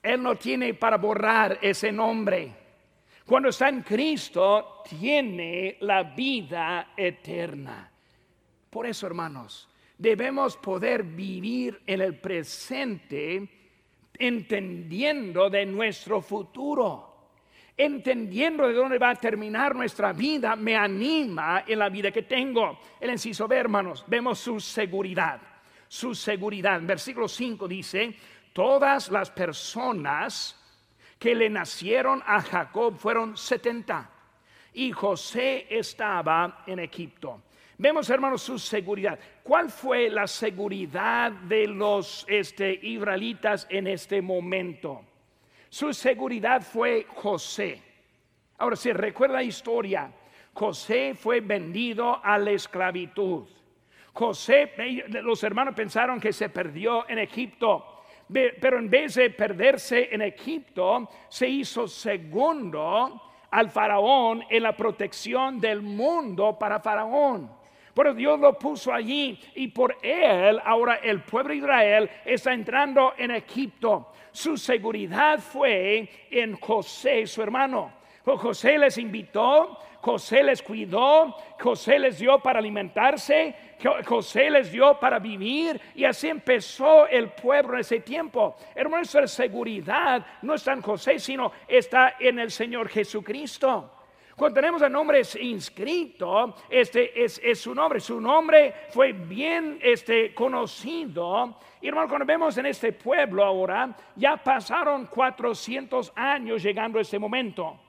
Él 0.00 0.22
no 0.22 0.36
tiene 0.36 0.72
para 0.74 0.96
borrar 0.96 1.58
ese 1.60 1.90
nombre. 1.90 2.54
Cuando 3.26 3.48
está 3.48 3.68
en 3.68 3.82
Cristo, 3.82 4.84
tiene 4.88 5.76
la 5.80 6.04
vida 6.04 6.92
eterna. 6.96 7.90
Por 8.70 8.86
eso, 8.86 9.08
hermanos, 9.08 9.68
debemos 9.98 10.56
poder 10.56 11.02
vivir 11.02 11.82
en 11.84 12.00
el 12.00 12.14
presente 12.20 13.48
entendiendo 14.16 15.50
de 15.50 15.66
nuestro 15.66 16.20
futuro 16.20 17.05
entendiendo 17.76 18.66
de 18.66 18.74
dónde 18.74 18.98
va 18.98 19.10
a 19.10 19.16
terminar 19.16 19.74
nuestra 19.74 20.12
vida, 20.12 20.56
me 20.56 20.76
anima 20.76 21.64
en 21.66 21.78
la 21.78 21.88
vida 21.88 22.10
que 22.10 22.22
tengo. 22.22 22.78
El 22.98 23.10
inciso 23.10 23.46
B, 23.46 23.56
hermanos, 23.56 24.04
vemos 24.06 24.38
su 24.38 24.58
seguridad. 24.60 25.40
Su 25.88 26.14
seguridad. 26.14 26.80
Versículo 26.82 27.28
5 27.28 27.68
dice, 27.68 28.14
todas 28.52 29.10
las 29.10 29.30
personas 29.30 30.58
que 31.18 31.34
le 31.34 31.50
nacieron 31.50 32.22
a 32.26 32.40
Jacob 32.40 32.96
fueron 32.96 33.36
70 33.36 34.10
y 34.74 34.92
José 34.92 35.66
estaba 35.70 36.64
en 36.66 36.78
Egipto. 36.80 37.42
Vemos, 37.78 38.08
hermanos, 38.08 38.42
su 38.42 38.58
seguridad. 38.58 39.18
¿Cuál 39.42 39.70
fue 39.70 40.08
la 40.08 40.26
seguridad 40.26 41.30
de 41.30 41.66
los 41.66 42.24
este, 42.26 42.72
israelitas 42.72 43.66
en 43.68 43.86
este 43.86 44.22
momento? 44.22 45.04
Su 45.68 45.92
seguridad 45.92 46.62
fue 46.62 47.06
José. 47.08 47.82
Ahora, 48.58 48.76
si 48.76 48.92
recuerda 48.92 49.36
la 49.36 49.42
historia, 49.42 50.10
José 50.52 51.14
fue 51.14 51.40
vendido 51.40 52.24
a 52.24 52.38
la 52.38 52.52
esclavitud. 52.52 53.46
José, 54.12 54.72
los 55.22 55.42
hermanos 55.42 55.74
pensaron 55.74 56.18
que 56.18 56.32
se 56.32 56.48
perdió 56.48 57.06
en 57.08 57.18
Egipto, 57.18 58.02
pero 58.32 58.78
en 58.78 58.88
vez 58.88 59.16
de 59.16 59.28
perderse 59.28 60.08
en 60.10 60.22
Egipto, 60.22 61.10
se 61.28 61.46
hizo 61.46 61.86
segundo 61.86 63.22
al 63.50 63.70
faraón 63.70 64.42
en 64.48 64.62
la 64.62 64.74
protección 64.74 65.60
del 65.60 65.82
mundo 65.82 66.58
para 66.58 66.80
faraón. 66.80 67.50
Pero 67.96 68.12
Dios 68.12 68.38
lo 68.38 68.58
puso 68.58 68.92
allí 68.92 69.40
y 69.54 69.68
por 69.68 69.96
él 70.02 70.60
ahora 70.62 70.96
el 70.96 71.22
pueblo 71.22 71.54
de 71.54 71.60
Israel 71.60 72.10
está 72.26 72.52
entrando 72.52 73.14
en 73.16 73.30
Egipto. 73.30 74.12
Su 74.32 74.58
seguridad 74.58 75.38
fue 75.38 76.06
en 76.30 76.56
José, 76.60 77.26
su 77.26 77.42
hermano. 77.42 77.90
José 78.22 78.76
les 78.76 78.98
invitó, 78.98 79.78
José 80.02 80.42
les 80.42 80.62
cuidó, 80.62 81.38
José 81.58 81.98
les 81.98 82.18
dio 82.18 82.38
para 82.38 82.58
alimentarse, 82.58 83.54
José 84.04 84.50
les 84.50 84.70
dio 84.70 85.00
para 85.00 85.18
vivir 85.18 85.80
y 85.94 86.04
así 86.04 86.28
empezó 86.28 87.06
el 87.06 87.30
pueblo 87.30 87.74
en 87.74 87.80
ese 87.80 88.00
tiempo. 88.00 88.56
Hermano, 88.74 88.98
nuestra 88.98 89.26
seguridad 89.26 90.26
no 90.42 90.52
está 90.52 90.74
en 90.74 90.82
José, 90.82 91.18
sino 91.18 91.50
está 91.66 92.16
en 92.20 92.40
el 92.40 92.50
Señor 92.50 92.90
Jesucristo. 92.90 93.95
Cuando 94.36 94.60
tenemos 94.60 94.82
el 94.82 94.92
nombre 94.92 95.22
inscrito, 95.40 96.56
este 96.68 97.24
es, 97.24 97.40
su 97.58 97.74
nombre. 97.74 98.00
Su 98.00 98.20
nombre 98.20 98.74
fue 98.90 99.12
bien 99.12 99.78
este, 99.80 100.34
conocido. 100.34 101.58
Y 101.80 101.88
hermano, 101.88 102.06
cuando 102.06 102.26
vemos 102.26 102.58
en 102.58 102.66
este 102.66 102.92
pueblo 102.92 103.42
ahora, 103.42 103.96
ya 104.14 104.36
pasaron 104.36 105.06
400 105.06 106.12
años 106.14 106.62
llegando 106.62 106.98
a 106.98 107.02
este 107.02 107.18
momento. 107.18 107.80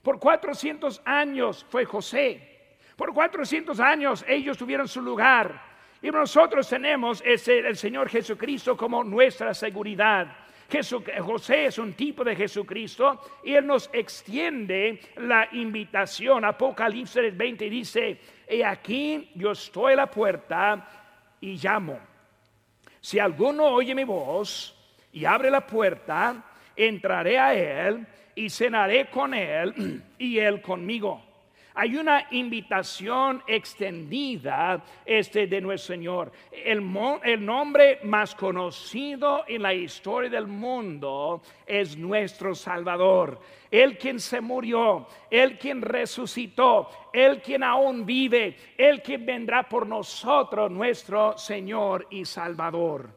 Por 0.00 0.20
400 0.20 1.02
años 1.04 1.66
fue 1.68 1.84
José. 1.84 2.76
Por 2.94 3.12
400 3.12 3.80
años 3.80 4.24
ellos 4.28 4.56
tuvieron 4.56 4.86
su 4.86 5.02
lugar. 5.02 5.60
Y 6.00 6.10
nosotros 6.10 6.68
tenemos 6.68 7.20
ese, 7.26 7.58
el 7.58 7.76
Señor 7.76 8.08
Jesucristo 8.08 8.76
como 8.76 9.02
nuestra 9.02 9.52
seguridad. 9.54 10.28
José 11.20 11.66
es 11.66 11.78
un 11.78 11.92
tipo 11.92 12.24
de 12.24 12.34
Jesucristo 12.34 13.20
y 13.44 13.54
Él 13.54 13.66
nos 13.66 13.88
extiende 13.92 15.00
la 15.16 15.48
invitación. 15.52 16.44
Apocalipsis 16.44 17.36
20 17.36 17.70
dice, 17.70 18.20
y 18.50 18.62
aquí 18.62 19.30
yo 19.34 19.52
estoy 19.52 19.92
a 19.92 19.96
la 19.96 20.10
puerta 20.10 20.88
y 21.40 21.56
llamo. 21.56 21.98
Si 23.00 23.18
alguno 23.18 23.66
oye 23.66 23.94
mi 23.94 24.04
voz 24.04 24.74
y 25.12 25.24
abre 25.24 25.50
la 25.50 25.66
puerta, 25.66 26.42
entraré 26.74 27.38
a 27.38 27.54
Él 27.54 28.06
y 28.34 28.50
cenaré 28.50 29.06
con 29.06 29.34
Él 29.34 30.02
y 30.18 30.38
Él 30.38 30.60
conmigo 30.60 31.25
hay 31.78 31.94
una 31.96 32.26
invitación 32.30 33.42
extendida 33.46 34.82
este 35.04 35.46
de 35.46 35.60
nuestro 35.60 35.94
Señor. 35.94 36.32
El, 36.50 36.82
el, 37.22 37.44
nombre 37.44 38.00
más 38.04 38.34
conocido 38.34 39.44
en 39.46 39.60
la 39.60 39.74
historia 39.74 40.30
del 40.30 40.46
mundo 40.46 41.42
es 41.66 41.94
nuestro 41.94 42.54
Salvador. 42.54 43.38
El 43.70 43.98
quien 43.98 44.18
se 44.20 44.40
murió, 44.40 45.06
el 45.30 45.58
quien 45.58 45.82
resucitó, 45.82 46.88
el 47.12 47.42
quien 47.42 47.62
aún 47.62 48.06
vive, 48.06 48.56
el 48.78 49.02
quien 49.02 49.26
vendrá 49.26 49.68
por 49.68 49.86
nosotros, 49.86 50.70
nuestro 50.70 51.36
Señor 51.36 52.06
y 52.08 52.24
Salvador. 52.24 53.10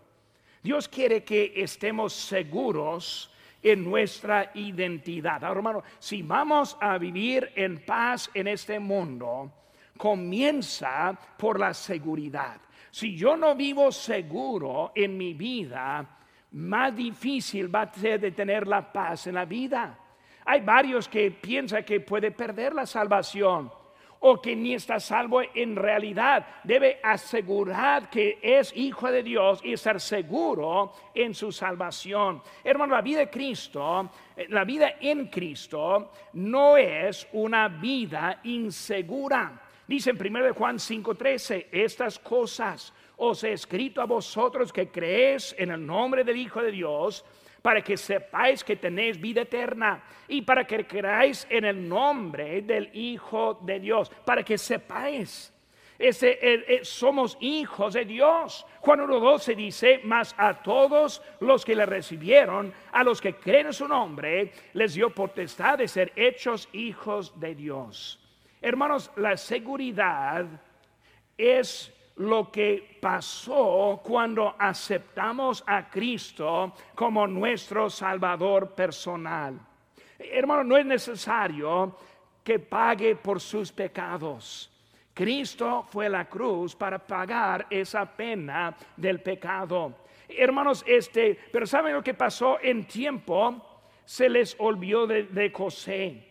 Dios 0.62 0.90
quiere 0.90 1.24
que 1.24 1.54
estemos 1.56 2.12
seguros 2.12 3.32
en 3.62 3.84
nuestra 3.84 4.52
identidad. 4.54 5.44
Ahora, 5.44 5.60
hermano, 5.60 5.84
si 6.00 6.22
vamos 6.22 6.78
a 6.80 6.98
vivir 6.98 7.52
en 7.56 7.84
paz 7.86 8.30
en 8.34 8.48
este 8.48 8.80
mundo, 8.80 9.52
comienza 9.98 11.18
por 11.38 11.60
la 11.60 11.74
seguridad. 11.74 12.58
Si 12.92 13.16
yo 13.16 13.38
no 13.38 13.56
vivo 13.56 13.92
seguro 13.92 14.92
en 14.96 15.18
mi 15.18 15.34
vida, 15.34 16.18
más 16.52 16.96
difícil 16.96 17.74
va 17.74 17.84
a 17.84 17.94
ser 17.94 18.20
de 18.20 18.32
tener 18.32 18.68
la 18.68 18.92
paz 18.92 19.28
en 19.28 19.36
la 19.36 19.46
vida. 19.46 20.00
Hay 20.46 20.62
varios 20.62 21.08
que 21.08 21.30
piensan 21.30 21.84
que 21.84 22.00
puede 22.00 22.32
perder 22.32 22.74
la 22.74 22.86
salvación 22.86 23.72
o 24.22 24.42
que 24.42 24.56
ni 24.56 24.74
está 24.74 25.00
salvo 25.00 25.42
en 25.54 25.76
realidad. 25.76 26.46
Debe 26.64 27.00
asegurar 27.02 28.10
que 28.10 28.40
es 28.42 28.76
hijo 28.76 29.12
de 29.12 29.24
Dios 29.24 29.62
y 29.64 29.74
estar 29.74 30.00
seguro 30.00 30.94
en 31.14 31.34
su 31.34 31.52
salvación. 31.52 32.42
Hermano, 32.64 32.96
la 32.96 33.02
vida 33.02 33.20
de 33.20 33.30
Cristo, 33.30 34.10
eh, 34.36 34.48
la 34.50 34.64
vida 34.64 34.96
en 35.00 35.28
Cristo 35.28 36.12
no 36.34 36.78
es 36.78 37.28
una 37.34 37.68
vida 37.68 38.42
insegura. 38.44 39.62
Dice 39.88 40.12
en 40.12 40.18
1 40.18 40.54
Juan 40.54 40.78
5:13, 40.78 41.68
estas 41.72 42.20
cosas 42.20 42.94
os 43.18 43.44
he 43.44 43.54
escrito 43.54 44.02
a 44.02 44.06
vosotros 44.06 44.72
que 44.72 44.90
creéis 44.90 45.56
en 45.58 45.72
el 45.72 45.86
nombre 45.86 46.24
del 46.24 46.38
Hijo 46.38 46.62
de 46.62 46.72
Dios 46.72 47.26
para 47.62 47.82
que 47.82 47.98
sepáis 47.98 48.64
que 48.64 48.76
tenéis 48.76 49.20
vida 49.20 49.42
eterna 49.42 50.04
y 50.28 50.42
para 50.42 50.66
que 50.66 50.86
creáis 50.86 51.46
en 51.50 51.66
el 51.66 51.88
nombre 51.88 52.62
del 52.62 52.90
Hijo 52.94 53.60
de 53.62 53.80
Dios, 53.80 54.10
para 54.26 54.44
que 54.44 54.58
sepáis. 54.58 55.54
Somos 56.84 57.38
hijos 57.42 57.94
de 57.94 58.06
Dios. 58.06 58.66
Juan 58.80 59.02
1.12 59.02 59.56
dice, 59.56 60.00
mas 60.06 60.34
a 60.38 60.54
todos 60.54 61.22
los 61.42 61.66
que 61.66 61.76
le 61.76 61.86
recibieron, 61.86 62.74
a 62.94 63.04
los 63.04 63.20
que 63.20 63.36
creen 63.36 63.68
en 63.68 63.74
su 63.74 63.86
nombre, 63.86 64.54
les 64.74 64.94
dio 64.94 65.10
potestad 65.10 65.78
de 65.78 65.90
ser 65.90 66.14
hechos 66.16 66.70
hijos 66.72 67.38
de 67.38 67.54
Dios. 67.54 68.18
Hermanos, 68.62 69.12
la 69.18 69.36
seguridad 69.36 70.46
es 71.38 71.94
lo 72.20 72.52
que 72.52 72.98
pasó 73.00 74.02
cuando 74.04 74.56
aceptamos 74.58 75.64
a 75.66 75.90
Cristo 75.90 76.74
como 76.94 77.26
nuestro 77.26 77.90
Salvador 77.90 78.76
personal. 78.76 79.58
Hermano, 80.18 80.66
no 80.66 80.78
es 80.78 80.86
necesario 80.86 81.96
que 82.44 82.60
pague 82.60 83.16
por 83.16 83.40
sus 83.40 83.72
pecados. 83.72 84.70
Cristo 85.14 85.86
fue 85.90 86.08
a 86.08 86.10
la 86.10 86.26
cruz 86.26 86.76
para 86.76 87.00
pagar 87.00 87.68
esa 87.70 88.06
pena 88.06 88.76
del 88.98 89.22
pecado. 89.22 89.96
Hermanos, 90.28 90.84
este, 90.86 91.40
pero 91.52 91.66
¿saben 91.66 91.94
lo 91.94 92.04
que 92.04 92.14
pasó 92.14 92.60
en 92.62 92.86
tiempo? 92.86 93.82
Se 94.04 94.28
les 94.28 94.58
olvidó 94.60 95.08
de, 95.08 95.52
José. 95.56 96.26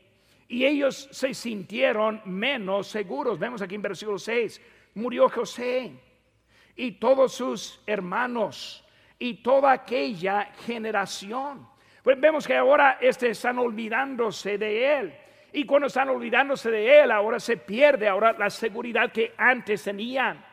Y 0.49 0.67
ellos 0.67 1.09
se 1.13 1.33
sintieron 1.33 2.21
menos 2.27 2.89
seguros. 2.89 3.39
Vemos 3.39 3.63
aquí 3.63 3.75
en 3.75 3.83
versículo 3.83 4.19
6 4.19 4.61
murió 4.95 5.29
José 5.29 5.93
y 6.77 6.93
todos 6.93 7.33
sus 7.33 7.83
hermanos 7.87 8.85
y 9.19 9.43
toda 9.43 9.73
aquella 9.73 10.53
generación. 10.65 11.69
Pues 12.03 12.19
vemos 12.21 12.47
que 12.47 12.57
ahora 12.57 12.99
este, 13.01 13.31
están 13.31 13.59
olvidándose 13.59 14.57
de 14.57 14.99
él. 14.99 15.15
Y 15.53 15.65
cuando 15.65 15.89
están 15.89 16.09
olvidándose 16.09 16.71
de 16.71 17.01
él, 17.01 17.11
ahora 17.11 17.41
se 17.41 17.57
pierde 17.57 18.07
ahora 18.07 18.33
la 18.33 18.51
seguridad 18.51 19.11
que 19.11 19.35
antes 19.37 19.83
tenían. 19.83 20.45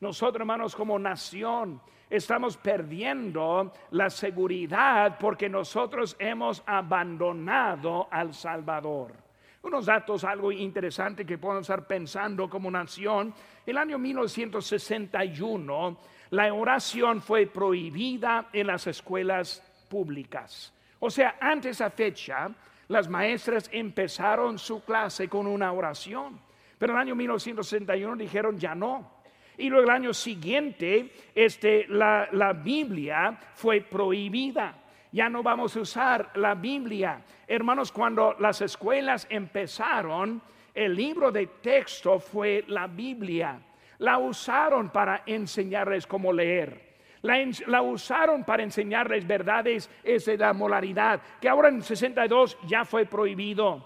Nosotros, 0.00 0.40
hermanos, 0.40 0.74
como 0.74 0.98
nación, 0.98 1.80
estamos 2.08 2.56
perdiendo 2.56 3.72
la 3.90 4.08
seguridad 4.08 5.18
porque 5.18 5.48
nosotros 5.48 6.16
hemos 6.18 6.62
abandonado 6.66 8.08
al 8.10 8.32
Salvador. 8.32 9.25
Unos 9.66 9.86
datos 9.86 10.22
algo 10.22 10.52
interesante 10.52 11.26
que 11.26 11.38
podemos 11.38 11.62
estar 11.62 11.88
pensando 11.88 12.48
como 12.48 12.70
nación. 12.70 13.34
El 13.66 13.78
año 13.78 13.98
1961 13.98 15.98
la 16.30 16.54
oración 16.54 17.20
fue 17.20 17.48
prohibida 17.48 18.48
en 18.52 18.68
las 18.68 18.86
escuelas 18.86 19.60
públicas. 19.88 20.72
O 21.00 21.10
sea, 21.10 21.38
antes 21.40 21.64
de 21.64 21.70
esa 21.70 21.90
fecha, 21.90 22.48
las 22.86 23.08
maestras 23.08 23.68
empezaron 23.72 24.56
su 24.56 24.84
clase 24.84 25.28
con 25.28 25.48
una 25.48 25.72
oración. 25.72 26.38
Pero 26.78 26.92
en 26.92 26.98
el 26.98 27.02
año 27.02 27.16
1961 27.16 28.16
dijeron 28.18 28.60
ya 28.60 28.72
no. 28.72 29.14
Y 29.58 29.68
luego 29.68 29.82
el 29.82 29.90
año 29.90 30.14
siguiente, 30.14 31.12
este, 31.34 31.88
la, 31.88 32.28
la 32.30 32.52
Biblia 32.52 33.36
fue 33.56 33.80
prohibida 33.80 34.85
ya 35.12 35.28
no 35.28 35.42
vamos 35.42 35.76
a 35.76 35.80
usar 35.80 36.30
la 36.34 36.54
Biblia. 36.54 37.22
Hermanos, 37.46 37.92
cuando 37.92 38.36
las 38.38 38.60
escuelas 38.60 39.26
empezaron, 39.30 40.42
el 40.74 40.94
libro 40.94 41.32
de 41.32 41.46
texto 41.46 42.18
fue 42.18 42.64
la 42.68 42.86
Biblia. 42.86 43.58
La 43.98 44.18
usaron 44.18 44.90
para 44.90 45.22
enseñarles 45.24 46.06
cómo 46.06 46.32
leer. 46.32 46.86
La, 47.22 47.82
usaron 47.82 48.44
para 48.44 48.62
enseñarles 48.62 49.26
verdades 49.26 49.90
de 50.04 50.36
la 50.36 50.52
moralidad, 50.52 51.20
que 51.40 51.48
ahora 51.48 51.68
en 51.68 51.82
62 51.82 52.58
ya 52.66 52.84
fue 52.84 53.06
prohibido. 53.06 53.84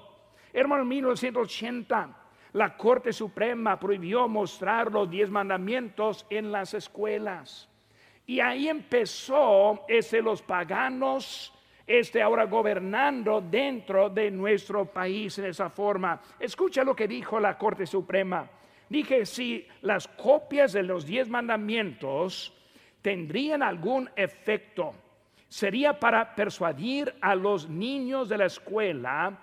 Hermano, 0.53 0.83
en 0.83 0.89
1980 0.89 2.17
La 2.53 2.77
Corte 2.77 3.13
Suprema 3.13 3.79
prohibió 3.79 4.27
mostrar 4.27 4.91
los 4.91 5.09
diez 5.09 5.31
mandamientos 5.31 6.27
en 6.29 6.51
las 6.51 6.75
escuelas. 6.75 7.70
Y 8.27 8.41
ahí 8.41 8.69
empezó 8.69 9.85
ese, 9.89 10.23
los 10.23 10.43
paganos, 10.43 11.53
este 11.87 12.23
ahora 12.23 12.45
gobernando 12.45 13.41
dentro 13.41 14.09
de 14.09 14.31
nuestro 14.31 14.85
país 14.85 15.39
en 15.39 15.47
esa 15.47 15.71
forma. 15.71 16.21
Escucha 16.39 16.85
lo 16.85 16.95
que 16.95 17.09
dijo 17.09 17.41
la 17.41 17.59
Corte 17.59 17.87
Suprema. 17.87 18.49
Dije, 18.89 19.27
si 19.27 19.67
las 19.83 20.07
copias 20.07 20.73
de 20.73 20.83
los 20.83 21.07
diez 21.07 21.29
mandamientos 21.29 22.53
tendrían 23.03 23.63
algún 23.63 24.09
efecto, 24.15 24.95
sería 25.49 25.99
para 25.99 26.35
persuadir 26.35 27.15
a 27.21 27.35
los 27.35 27.69
niños 27.69 28.29
de 28.29 28.39
la 28.39 28.47
escuela 28.47 29.39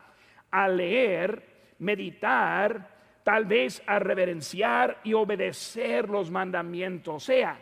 a 0.50 0.68
leer, 0.70 1.44
meditar, 1.80 2.96
tal 3.24 3.44
vez 3.44 3.84
a 3.86 4.00
reverenciar 4.00 5.02
y 5.04 5.14
obedecer 5.14 6.10
los 6.10 6.32
mandamientos. 6.32 7.16
O 7.16 7.20
sea, 7.20 7.60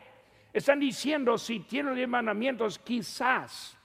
están 0.57 0.79
diciendo, 0.79 1.37
si 1.37 1.59
tienen 1.59 1.99
los 1.99 2.07
mandamientos, 2.07 2.79
quizás 2.79 3.77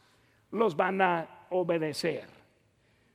los 0.53 0.77
van 0.77 1.03
a 1.03 1.47
obedecer. 1.51 2.29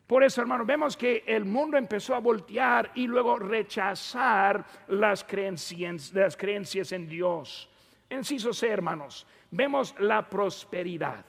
Por 0.05 0.25
eso, 0.25 0.41
hermano, 0.41 0.65
vemos 0.65 0.97
que 0.97 1.23
el 1.25 1.45
mundo 1.45 1.77
empezó 1.77 2.13
a 2.15 2.19
voltear 2.19 2.91
y 2.95 3.07
luego 3.07 3.39
rechazar 3.39 4.65
las 4.89 5.23
creencias, 5.23 6.13
las 6.13 6.35
creencias 6.35 6.91
en 6.91 7.07
Dios. 7.07 7.69
Enciso 8.09 8.53
C, 8.53 8.67
hermanos, 8.67 9.25
vemos 9.51 9.95
la 9.99 10.29
prosperidad 10.29 11.25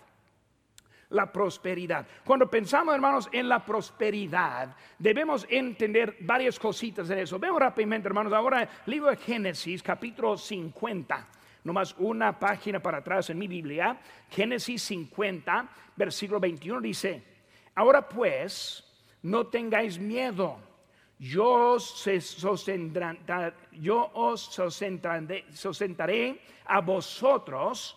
la 1.11 1.31
prosperidad. 1.31 2.05
Cuando 2.25 2.51
pensamos, 2.51 2.93
hermanos, 2.93 3.29
en 3.31 3.49
la 3.49 3.65
prosperidad, 3.65 4.75
debemos 4.99 5.47
entender 5.49 6.17
varias 6.19 6.59
cositas 6.59 7.07
de 7.07 7.23
eso. 7.23 7.39
Vemos 7.39 7.61
rápidamente, 7.61 8.09
hermanos, 8.09 8.33
ahora 8.33 8.69
libro 8.87 9.11
de 9.11 9.17
Génesis, 9.17 9.85
capítulo 9.85 10.37
50. 10.37 11.29
Nomás 11.66 11.94
una 11.98 12.38
página 12.38 12.81
para 12.81 12.98
atrás 12.98 13.29
en 13.31 13.38
mi 13.38 13.48
Biblia. 13.48 13.98
Génesis 14.31 14.83
50, 14.83 15.68
versículo 15.96 16.40
21 16.40 16.81
dice, 16.81 17.22
ahora 17.74 18.09
pues, 18.09 18.85
no 19.22 19.48
tengáis 19.48 19.98
miedo. 19.98 20.59
Yo 21.18 21.72
os 21.72 22.09
yo 23.72 24.11
os 24.14 24.50
a 26.66 26.81
vosotros 26.81 27.96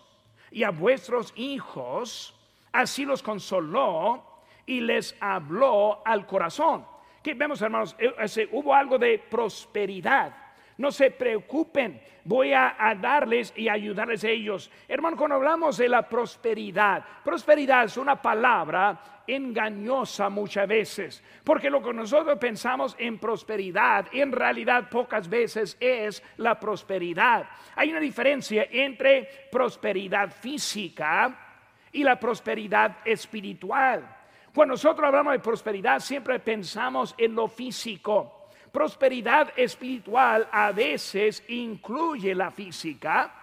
y 0.52 0.64
a 0.64 0.72
vuestros 0.72 1.34
hijos 1.36 2.34
Así 2.72 3.06
los 3.06 3.24
consoló 3.24 4.24
y 4.66 4.82
les 4.82 5.16
habló 5.20 6.02
al 6.06 6.26
corazón. 6.26 6.86
Que 7.24 7.34
vemos, 7.34 7.62
hermanos, 7.62 7.96
e, 8.00 8.50
hubo 8.52 8.74
algo 8.74 8.98
de 8.98 9.20
prosperidad. 9.20 10.34
No 10.80 10.92
se 10.92 11.12
preocupen, 11.12 12.02
voy 12.24 12.54
a, 12.54 12.76
darles 13.00 13.54
y 13.56 13.70
ayudarles 13.70 14.24
a 14.24 14.30
ellos. 14.30 14.72
Hermano, 14.88 15.16
cuando 15.16 15.36
hablamos 15.36 15.78
de 15.78 15.88
la 15.88 16.10
prosperidad, 16.10 17.06
prosperidad 17.24 17.84
es 17.84 17.98
una 17.98 18.20
palabra 18.20 19.24
engañosa 19.28 20.30
muchas 20.30 20.68
veces, 20.68 21.24
porque 21.44 21.70
lo 21.70 21.84
que 21.84 21.94
nosotros 21.94 22.40
pensamos 22.40 22.96
en 22.98 23.20
prosperidad, 23.20 24.08
en 24.12 24.32
realidad 24.32 24.90
pocas 24.90 25.30
veces 25.30 25.78
es 25.80 26.24
la 26.38 26.60
prosperidad. 26.60 27.48
Hay 27.76 27.92
una 27.92 28.00
diferencia 28.00 28.68
entre 28.72 29.48
prosperidad 29.52 30.32
física, 30.32 31.46
y 31.92 32.04
la 32.04 32.20
prosperidad 32.20 32.98
espiritual. 33.06 34.18
Cuando 34.54 34.74
nosotros 34.74 35.06
hablamos 35.06 35.34
de 35.34 35.40
prosperidad, 35.40 36.00
siempre 36.00 36.40
pensamos 36.40 37.16
en 37.18 37.36
lo 37.36 37.48
físico. 37.48 38.39
Prosperidad 38.72 39.52
espiritual 39.56 40.48
a 40.52 40.72
veces 40.72 41.44
incluye 41.48 42.36
la 42.36 42.52
física, 42.52 43.34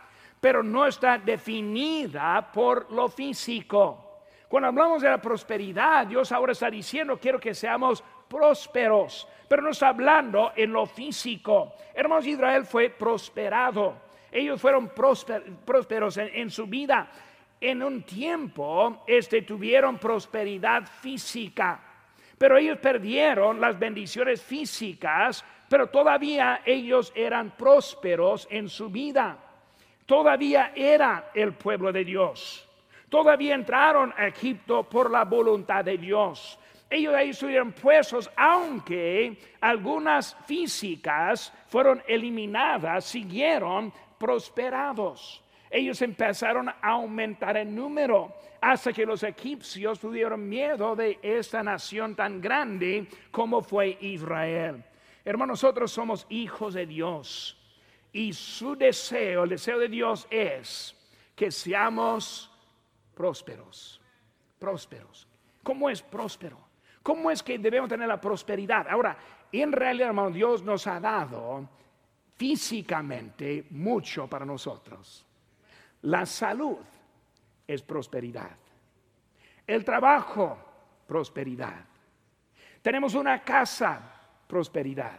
pero 0.40 0.62
no 0.62 0.86
está 0.86 1.18
definida 1.18 2.50
por 2.52 2.90
lo 2.92 3.08
físico. 3.08 4.20
Cuando 4.48 4.68
hablamos 4.68 5.02
de 5.02 5.10
la 5.10 5.20
prosperidad, 5.20 6.06
Dios 6.06 6.30
ahora 6.30 6.52
está 6.52 6.70
diciendo, 6.70 7.18
quiero 7.18 7.40
que 7.40 7.54
seamos 7.54 8.04
prósperos, 8.28 9.26
pero 9.48 9.62
no 9.62 9.70
está 9.70 9.88
hablando 9.88 10.52
en 10.54 10.72
lo 10.72 10.86
físico. 10.86 11.74
Hermanos, 11.94 12.26
Israel 12.26 12.64
fue 12.64 12.90
prosperado. 12.90 14.06
Ellos 14.30 14.60
fueron 14.60 14.90
prósperos 14.90 16.16
en, 16.18 16.50
su 16.50 16.66
vida 16.66 17.08
en 17.60 17.82
un 17.82 18.02
tiempo 18.02 19.02
este, 19.06 19.42
tuvieron 19.42 19.98
prosperidad 19.98 20.86
física, 20.86 21.80
pero 22.38 22.56
ellos 22.56 22.78
perdieron 22.78 23.60
las 23.60 23.78
bendiciones 23.78 24.42
físicas, 24.42 25.44
pero 25.68 25.88
todavía 25.88 26.62
ellos 26.64 27.12
eran 27.14 27.56
prósperos 27.56 28.46
en 28.50 28.68
su 28.68 28.90
vida. 28.90 29.38
Todavía 30.04 30.72
era 30.74 31.30
el 31.34 31.54
pueblo 31.54 31.92
de 31.92 32.04
Dios. 32.04 32.68
Todavía 33.08 33.54
entraron 33.54 34.12
a 34.16 34.26
Egipto 34.26 34.84
por 34.84 35.10
la 35.10 35.24
voluntad 35.24 35.84
de 35.84 35.96
Dios. 35.96 36.58
Ellos 36.88 37.14
ahí 37.14 37.30
estuvieron 37.30 37.72
puestos, 37.72 38.30
aunque 38.36 39.38
algunas 39.60 40.36
físicas 40.46 41.52
fueron 41.68 42.02
eliminadas, 42.06 43.04
siguieron 43.04 43.92
prosperados 44.18 45.42
ellos 45.70 46.00
empezaron 46.02 46.68
a 46.68 46.76
aumentar 46.82 47.56
en 47.56 47.74
número 47.74 48.34
hasta 48.60 48.92
que 48.92 49.06
los 49.06 49.22
egipcios 49.22 49.98
tuvieron 49.98 50.48
miedo 50.48 50.96
de 50.96 51.18
esta 51.22 51.62
nación 51.62 52.14
tan 52.14 52.40
grande 52.40 53.08
como 53.30 53.62
fue 53.62 53.98
Israel. 54.00 54.82
Hermanos, 55.24 55.62
nosotros 55.62 55.90
somos 55.90 56.26
hijos 56.28 56.74
de 56.74 56.86
Dios 56.86 57.58
y 58.12 58.32
su 58.32 58.76
deseo, 58.76 59.44
el 59.44 59.50
deseo 59.50 59.78
de 59.78 59.88
Dios 59.88 60.26
es 60.30 60.94
que 61.34 61.50
seamos 61.50 62.50
prósperos, 63.14 64.00
prósperos. 64.58 65.26
¿Cómo 65.62 65.90
es 65.90 66.00
próspero? 66.00 66.58
¿Cómo 67.02 67.30
es 67.30 67.42
que 67.42 67.58
debemos 67.58 67.88
tener 67.88 68.08
la 68.08 68.20
prosperidad? 68.20 68.86
Ahora, 68.88 69.18
en 69.52 69.72
realidad, 69.72 70.08
hermano, 70.08 70.30
Dios 70.30 70.62
nos 70.62 70.86
ha 70.86 71.00
dado 71.00 71.68
físicamente 72.36 73.66
mucho 73.70 74.28
para 74.28 74.44
nosotros. 74.44 75.25
La 76.02 76.26
salud 76.26 76.78
es 77.66 77.82
prosperidad. 77.82 78.56
El 79.66 79.84
trabajo, 79.84 80.58
prosperidad. 81.06 81.84
Tenemos 82.82 83.14
una 83.14 83.42
casa, 83.42 84.12
prosperidad. 84.46 85.18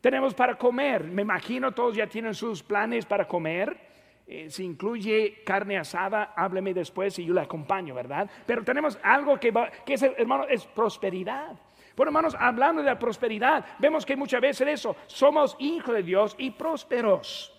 Tenemos 0.00 0.34
para 0.34 0.56
comer. 0.58 1.04
Me 1.04 1.22
imagino 1.22 1.72
todos 1.72 1.96
ya 1.96 2.06
tienen 2.06 2.34
sus 2.34 2.62
planes 2.62 3.06
para 3.06 3.26
comer. 3.26 3.92
Eh, 4.26 4.50
si 4.50 4.64
incluye 4.64 5.42
carne 5.44 5.78
asada, 5.78 6.32
hábleme 6.36 6.74
después 6.74 7.18
y 7.18 7.24
yo 7.24 7.34
le 7.34 7.40
acompaño, 7.40 7.94
¿verdad? 7.94 8.30
Pero 8.46 8.62
tenemos 8.62 8.98
algo 9.02 9.38
que, 9.38 9.52
que 9.84 9.94
es, 9.94 10.02
hermano, 10.02 10.44
es 10.48 10.66
prosperidad. 10.66 11.56
Bueno, 11.96 12.10
hermanos, 12.10 12.36
hablando 12.38 12.82
de 12.82 12.88
la 12.88 12.98
prosperidad, 12.98 13.64
vemos 13.78 14.06
que 14.06 14.16
muchas 14.16 14.40
veces 14.40 14.68
eso, 14.68 14.96
somos 15.06 15.56
hijos 15.58 15.94
de 15.94 16.02
Dios 16.02 16.34
y 16.38 16.50
prósperos. 16.50 17.52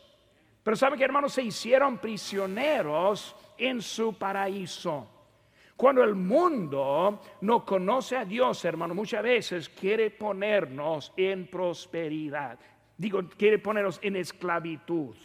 Pero 0.64 0.78
saben 0.78 0.98
que 0.98 1.06
hermanos 1.06 1.34
se 1.34 1.44
hicieron 1.44 1.98
prisioneros 1.98 3.36
en 3.58 3.82
su 3.82 4.18
paraíso. 4.18 5.10
Cuando 5.76 6.04
el 6.04 6.16
mundo 6.16 7.22
no 7.42 7.66
conoce 7.66 8.16
a 8.16 8.26
Dios, 8.26 8.64
hermano, 8.64 8.96
muchas 8.96 9.24
veces 9.24 9.70
quiere 9.70 10.12
ponernos 10.12 11.12
en 11.18 11.48
prosperidad. 11.48 12.58
Digo, 12.98 13.22
quiere 13.38 13.60
ponernos 13.60 14.00
en 14.02 14.16
esclavitud. 14.16 15.16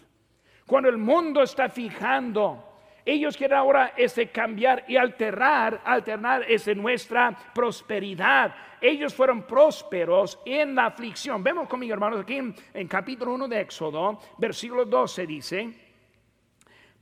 Cuando 0.66 0.88
el 0.88 0.98
mundo 0.98 1.42
está 1.42 1.68
fijando 1.68 2.67
ellos 3.11 3.38
quieren 3.38 3.57
ahora 3.57 3.94
este, 3.97 4.29
cambiar 4.29 4.85
y 4.87 4.99
alterar, 4.99 5.81
alternar 5.83 6.44
este, 6.47 6.75
nuestra 6.75 7.35
prosperidad. 7.55 8.55
Ellos 8.83 9.14
fueron 9.14 9.44
prósperos 9.44 10.38
en 10.44 10.75
la 10.75 10.87
aflicción. 10.87 11.42
Vemos 11.42 11.66
conmigo, 11.68 11.94
hermanos, 11.94 12.21
aquí 12.21 12.37
en, 12.37 12.87
capítulo 12.87 13.33
1 13.33 13.49
de 13.49 13.61
Éxodo, 13.62 14.21
versículo 14.37 14.85
12 14.85 15.27
dice, 15.27 15.73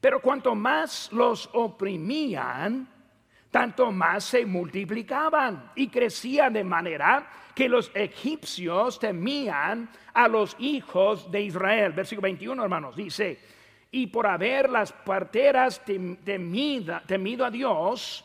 pero 0.00 0.20
cuanto 0.20 0.54
más 0.54 1.10
los 1.10 1.50
oprimían, 1.52 2.88
tanto 3.50 3.90
más 3.90 4.22
se 4.26 4.46
multiplicaban 4.46 5.72
y 5.74 5.88
crecían 5.88 6.52
de 6.52 6.62
manera 6.62 7.28
que 7.52 7.68
los 7.68 7.90
egipcios 7.92 9.00
temían 9.00 9.88
a 10.14 10.28
los 10.28 10.54
hijos 10.60 11.28
de 11.32 11.40
Israel. 11.40 11.92
Versículo 11.92 12.26
21, 12.26 12.62
hermanos, 12.62 12.94
dice, 12.94 13.55
y 13.90 14.08
por 14.08 14.26
haber 14.26 14.68
las 14.68 14.92
parteras 14.92 15.82
temido, 15.84 17.44
a 17.44 17.50
Dios, 17.50 18.24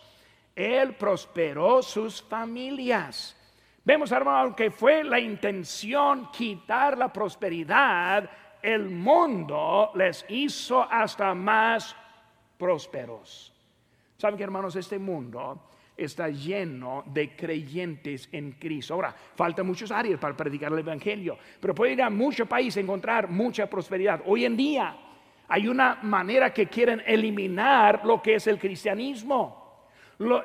Él 0.56 0.96
prosperó 0.96 1.82
sus 1.82 2.22
familias. 2.22 3.38
Vemos, 3.84 4.12
hermano, 4.12 4.38
aunque 4.38 4.70
fue 4.70 5.04
la 5.04 5.20
intención 5.20 6.30
quitar 6.32 6.98
la 6.98 7.12
prosperidad, 7.12 8.30
el 8.62 8.90
mundo 8.90 9.92
les 9.96 10.26
hizo 10.30 10.84
hasta 10.84 11.34
más 11.34 11.96
prósperos. 12.58 13.54
¿Saben 14.18 14.38
que, 14.38 14.44
hermanos, 14.44 14.76
este 14.76 15.00
mundo 15.00 15.70
está 15.98 16.30
lleno 16.30 17.04
de 17.08 17.36
creyentes 17.36 18.30
en 18.32 18.54
Cristo. 18.54 18.96
Ahora, 18.96 19.16
falta 19.36 19.64
muchos 19.64 19.92
áreas 19.92 20.20
para 20.20 20.36
predicar 20.36 20.72
el 20.72 20.80
Evangelio, 20.80 21.38
pero 21.60 21.76
puede 21.76 21.94
ir 21.94 22.02
a 22.02 22.10
muchos 22.10 22.48
países 22.48 22.84
encontrar 22.84 23.30
mucha 23.30 23.68
prosperidad. 23.68 24.22
Hoy 24.26 24.46
en 24.46 24.58
día 24.58 24.98
hay 25.52 25.68
una 25.68 26.00
manera 26.04 26.54
que 26.54 26.68
quieren 26.68 27.04
eliminar 27.06 28.06
lo 28.06 28.22
que 28.22 28.36
es 28.36 28.48
el 28.48 28.58
cristianismo. 28.58 29.60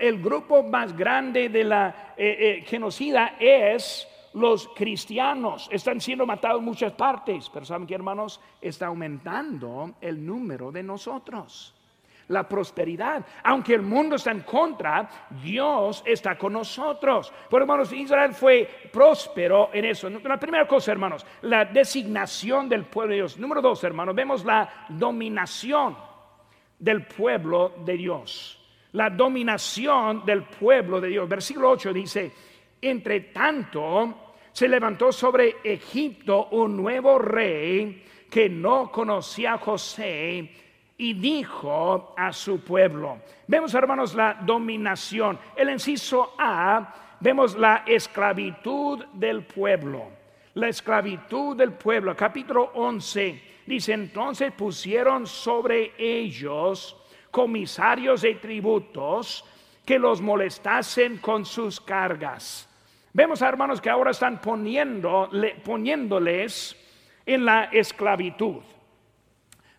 el 0.01 0.21
grupo 0.21 0.65
más 0.65 0.97
grande 0.97 1.49
de 1.49 1.63
la 1.63 2.15
eh, 2.17 2.37
eh, 2.41 2.65
genocida 2.67 3.37
es 3.39 4.09
los 4.35 4.67
cristianos. 4.75 5.69
Están 5.71 6.01
siendo 6.01 6.27
matados 6.27 6.59
en 6.59 6.65
muchas 6.65 6.93
partes, 6.95 7.49
pero 7.55 7.65
¿saben 7.65 7.87
qué, 7.87 7.95
hermanos? 7.95 8.41
Está 8.61 8.87
aumentando 8.87 9.95
el 10.01 10.27
número 10.27 10.73
de 10.73 10.83
nosotros 10.83 11.76
la 12.29 12.49
prosperidad. 12.49 13.25
Aunque 13.45 13.75
el 13.75 13.83
mundo 13.83 14.17
está 14.17 14.31
en 14.31 14.41
contra, 14.41 15.09
Dios 15.43 16.03
está 16.07 16.37
con 16.37 16.53
nosotros. 16.53 17.33
Por 17.49 17.63
hermanos, 17.63 17.93
Israel 17.93 18.35
fue 18.35 18.69
próspero 18.93 19.71
en 19.73 19.85
eso. 19.85 20.09
La 20.11 20.39
primera 20.39 20.67
cosa, 20.67 20.93
hermanos, 20.93 21.25
la 21.43 21.65
designación 21.65 22.69
del 22.69 22.85
pueblo 22.85 23.11
de 23.11 23.17
Dios. 23.17 23.39
Número 23.39 23.63
dos, 23.63 23.83
hermanos, 23.85 24.15
vemos 24.15 24.45
la 24.45 24.87
dominación 24.89 25.97
del 26.79 27.07
pueblo 27.07 27.75
de 27.85 27.97
Dios. 27.97 28.63
La 28.93 29.11
dominación 29.11 30.25
del 30.25 30.43
pueblo 30.45 31.01
de 31.01 31.09
Dios. 31.09 31.29
Versículo 31.29 31.71
8 31.71 31.93
dice, 31.93 32.33
entre 32.81 33.21
tanto, 33.21 34.35
se 34.53 34.69
levantó 34.69 35.13
sobre 35.13 35.57
Egipto 35.63 36.49
un 36.53 36.77
nuevo 36.77 37.19
rey 37.19 38.05
que 38.31 38.49
no 38.49 38.91
conocía 38.91 39.55
a 39.55 39.59
José 39.59 40.66
y 40.99 41.15
dijo 41.15 42.15
a 42.17 42.33
su 42.33 42.61
pueblo. 42.61 43.19
Vemos, 43.47 43.75
hermanos, 43.75 44.15
la 44.15 44.35
dominación. 44.35 45.39
El 45.57 45.71
inciso 45.71 46.35
A, 46.39 47.17
vemos 47.21 47.57
la 47.57 47.85
esclavitud 47.87 49.05
del 49.13 49.45
pueblo. 49.45 50.05
La 50.55 50.69
esclavitud 50.69 51.57
del 51.57 51.73
pueblo. 51.73 52.17
Capítulo 52.17 52.71
11 52.75 53.43
dice, 53.67 53.93
entonces 53.93 54.53
pusieron 54.53 55.27
sobre 55.27 55.93
ellos 55.99 56.97
comisarios 57.31 58.23
de 58.23 58.37
tributos 58.37 59.45
que 59.85 59.99
los 59.99 60.21
molestasen 60.21 61.19
con 61.19 61.45
sus 61.45 61.81
cargas. 61.81 62.69
Vemos, 63.13 63.43
hermanos, 63.43 63.81
que 63.81 63.91
ahora 63.91 64.11
están 64.11 64.41
poniendo, 64.41 65.31
poniéndoles 65.65 66.77
en 67.25 67.45
la 67.45 67.65
esclavitud. 67.65 68.63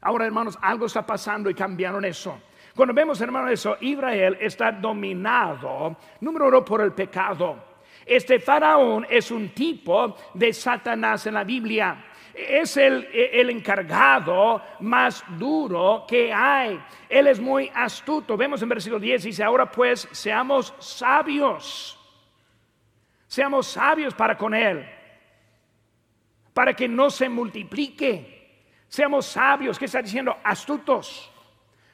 Ahora, 0.07 0.25
hermanos, 0.25 0.57
algo 0.61 0.85
está 0.85 1.05
pasando 1.05 1.49
y 1.49 1.53
cambiaron 1.53 2.05
eso. 2.05 2.39
Cuando 2.73 2.93
vemos, 2.93 3.19
hermanos, 3.19 3.51
eso, 3.51 3.75
Israel 3.81 4.37
está 4.39 4.71
dominado, 4.71 5.97
número 6.21 6.47
uno, 6.47 6.63
por 6.63 6.79
el 6.79 6.93
pecado. 6.93 7.61
Este 8.05 8.39
faraón 8.39 9.05
es 9.09 9.31
un 9.31 9.49
tipo 9.49 10.15
de 10.33 10.53
Satanás 10.53 11.27
en 11.27 11.33
la 11.33 11.43
Biblia. 11.43 12.05
Es 12.33 12.77
el, 12.77 13.05
el, 13.11 13.49
encargado 13.49 14.61
más 14.79 15.25
duro 15.37 16.05
que 16.07 16.31
hay. 16.31 16.81
Él 17.09 17.27
es 17.27 17.41
muy 17.41 17.69
astuto. 17.75 18.37
Vemos 18.37 18.61
en 18.61 18.69
versículo 18.69 19.01
10, 19.01 19.23
dice, 19.23 19.43
ahora 19.43 19.69
pues 19.69 20.07
seamos 20.13 20.73
sabios. 20.79 21.99
Seamos 23.27 23.67
sabios 23.67 24.13
para 24.13 24.37
con 24.37 24.53
él. 24.53 24.89
Para 26.53 26.73
que 26.73 26.87
no 26.87 27.09
se 27.09 27.27
multiplique. 27.27 28.36
Seamos 28.87 29.25
sabios, 29.25 29.77
¿qué 29.77 29.85
está 29.85 30.01
diciendo? 30.01 30.35
Astutos. 30.43 31.31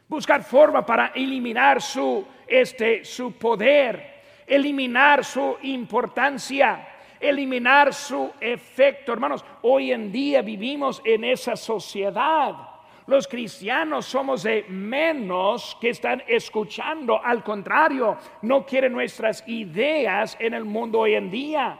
Buscar 0.08 0.44
forma 0.44 0.86
para 0.86 1.08
eliminar 1.08 1.82
su, 1.82 2.26
este, 2.48 3.04
su 3.04 3.34
poder, 3.34 4.22
eliminar 4.46 5.26
su 5.26 5.58
importancia, 5.64 6.88
eliminar 7.20 7.94
su 7.94 8.32
efecto. 8.40 9.14
Hermanos, 9.14 9.44
hoy 9.64 9.92
en 9.92 10.12
día 10.12 10.42
vivimos 10.42 11.02
en 11.04 11.24
esa 11.24 11.56
sociedad. 11.56 12.74
Los 13.08 13.28
cristianos 13.28 14.06
somos 14.06 14.44
de 14.44 14.66
menos 14.70 15.78
que 15.82 15.90
están 15.90 16.24
escuchando. 16.28 17.20
Al 17.24 17.44
contrario, 17.44 18.18
no 18.44 18.66
quieren 18.66 18.94
nuestras 18.94 19.44
ideas 19.48 20.38
en 20.40 20.54
el 20.54 20.64
mundo 20.64 21.00
hoy 21.00 21.16
en 21.16 21.30
día. 21.30 21.80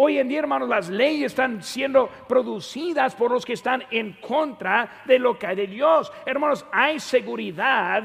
Hoy 0.00 0.16
en 0.18 0.28
día, 0.28 0.38
hermanos, 0.38 0.68
las 0.68 0.88
leyes 0.88 1.32
están 1.32 1.60
siendo 1.60 2.08
producidas 2.28 3.16
por 3.16 3.32
los 3.32 3.44
que 3.44 3.54
están 3.54 3.82
en 3.90 4.12
contra 4.20 5.02
de 5.04 5.18
lo 5.18 5.36
que 5.36 5.48
hay 5.48 5.56
de 5.56 5.66
Dios. 5.66 6.12
Hermanos, 6.24 6.64
hay 6.70 7.00
seguridad 7.00 8.04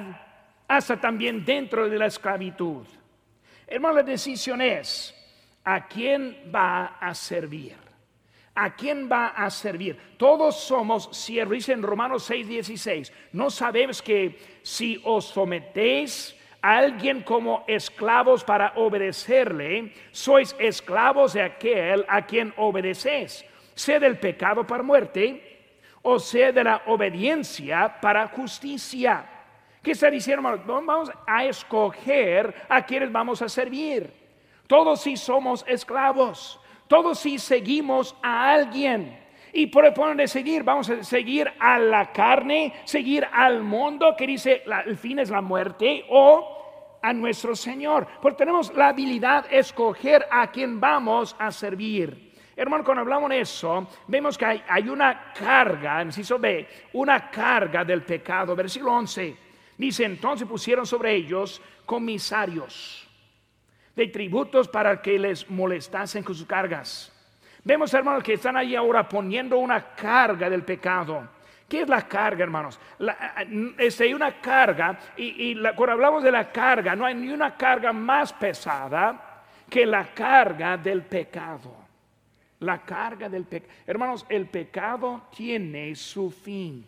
hasta 0.68 1.00
también 1.00 1.46
dentro 1.46 1.88
de 1.88 2.00
la 2.00 2.08
esclavitud. 2.08 2.88
Hermanos, 3.68 3.98
la 3.98 4.04
decisión 4.04 4.60
es, 4.60 5.14
¿a 5.64 5.88
quién 5.88 6.50
va 6.54 6.98
a 7.00 7.14
servir? 7.14 7.76
¿A 8.56 8.76
quién 8.76 9.08
va 9.08 9.28
a 9.28 9.52
servir? 9.52 9.96
Todos 10.18 10.62
somos 10.62 11.16
siervos, 11.16 11.54
dice 11.54 11.74
en 11.74 11.84
Romanos 11.84 12.24
6, 12.24 12.48
16. 12.48 13.14
No 13.34 13.52
sabemos 13.52 14.02
que 14.02 14.40
si 14.64 15.00
os 15.06 15.26
sometéis 15.26 16.36
alguien 16.64 17.22
como 17.22 17.66
esclavos 17.68 18.44
para 18.44 18.72
obedecerle, 18.78 19.94
sois 20.12 20.56
esclavos 20.58 21.34
de 21.34 21.44
aquel 21.44 22.06
a 22.08 22.26
quien 22.26 22.54
obedeces, 22.58 23.46
sea 23.76 24.00
del 24.00 24.18
pecado 24.18 24.66
para 24.66 24.82
muerte 24.82 25.54
o 26.02 26.20
sea 26.20 26.52
de 26.52 26.64
la 26.64 26.82
obediencia 26.88 28.00
para 28.02 28.28
justicia. 28.28 29.26
¿Qué 29.82 29.92
está 29.92 30.10
diciendo? 30.10 30.44
Vamos 30.66 31.12
a 31.26 31.46
escoger 31.46 32.54
a 32.70 32.86
quienes 32.86 33.12
vamos 33.12 33.42
a 33.42 33.50
servir. 33.50 34.14
Todos 34.68 35.02
si 35.02 35.18
somos 35.18 35.66
esclavos, 35.68 36.60
todos 36.88 37.20
si 37.20 37.40
seguimos 37.40 38.16
a 38.22 38.52
alguien. 38.52 39.23
Y 39.56 39.68
por 39.68 39.86
el 39.86 40.18
de 40.18 40.28
seguir, 40.28 40.64
vamos 40.64 40.90
a 40.90 41.04
seguir 41.04 41.48
a 41.60 41.78
la 41.78 42.12
carne, 42.12 42.74
seguir 42.86 43.24
al 43.32 43.62
mundo 43.62 44.16
que 44.18 44.26
dice 44.26 44.64
el 44.86 44.98
fin 44.98 45.20
es 45.20 45.30
la 45.30 45.42
muerte 45.42 46.06
o 46.10 46.98
a 47.00 47.14
nuestro 47.14 47.56
Señor. 47.56 48.08
Porque 48.20 48.40
tenemos 48.40 48.74
la 48.74 48.88
habilidad 48.88 49.48
de 49.48 49.60
escoger 49.60 50.26
a 50.32 50.50
quien 50.50 50.80
vamos 50.80 51.36
a 51.38 51.52
servir. 51.52 52.34
Hermano, 52.56 52.84
cuando 52.84 53.02
hablamos 53.02 53.30
de 53.30 53.42
eso, 53.42 53.88
vemos 54.08 54.40
que 54.40 54.46
hay, 54.46 54.90
una 54.90 55.32
carga, 55.34 56.02
inciso 56.02 56.40
B, 56.40 56.68
una 56.94 57.30
carga 57.30 57.86
del 57.86 58.02
pecado. 58.02 58.56
Versículo 58.56 58.94
11 58.94 59.38
dice: 59.78 60.06
Entonces 60.06 60.48
pusieron 60.48 60.88
sobre 60.88 61.14
ellos 61.14 61.62
comisarios 61.86 63.08
de 63.96 64.08
tributos 64.08 64.68
para 64.68 65.00
que 65.00 65.20
les 65.20 65.48
molestasen 65.48 66.24
con 66.24 66.34
sus 66.34 66.48
cargas. 66.48 67.13
Vemos, 67.64 67.94
hermanos, 67.94 68.24
que 68.24 68.34
están 68.34 68.58
ahí 68.58 68.76
ahora 68.76 69.08
poniendo 69.08 69.58
una 69.58 69.96
carga 69.96 70.50
del 70.50 70.64
pecado. 70.64 71.30
¿Qué 71.68 71.82
es 71.82 71.90
la 71.90 72.02
carga, 72.02 72.44
hermanos? 72.44 72.80
Este, 73.78 74.04
hay 74.04 74.14
una 74.14 74.40
carga, 74.42 75.00
y, 75.16 75.56
cuando 75.56 75.94
hablamos 75.94 76.24
de 76.24 76.32
la 76.32 76.52
carga, 76.52 76.96
no 76.96 77.06
hay 77.06 77.16
ni 77.16 77.30
una 77.30 77.56
carga 77.56 77.94
más 77.94 78.34
pesada 78.34 79.44
que 79.70 79.86
la 79.86 80.14
carga 80.14 80.76
del 80.78 81.04
pecado. 81.04 81.74
La 82.60 82.80
carga 82.80 83.30
del 83.30 83.46
pecado. 83.46 83.74
Hermanos, 83.88 84.26
el 84.30 84.48
pecado 84.48 85.30
tiene 85.36 85.96
su 85.96 86.32
fin. 86.32 86.86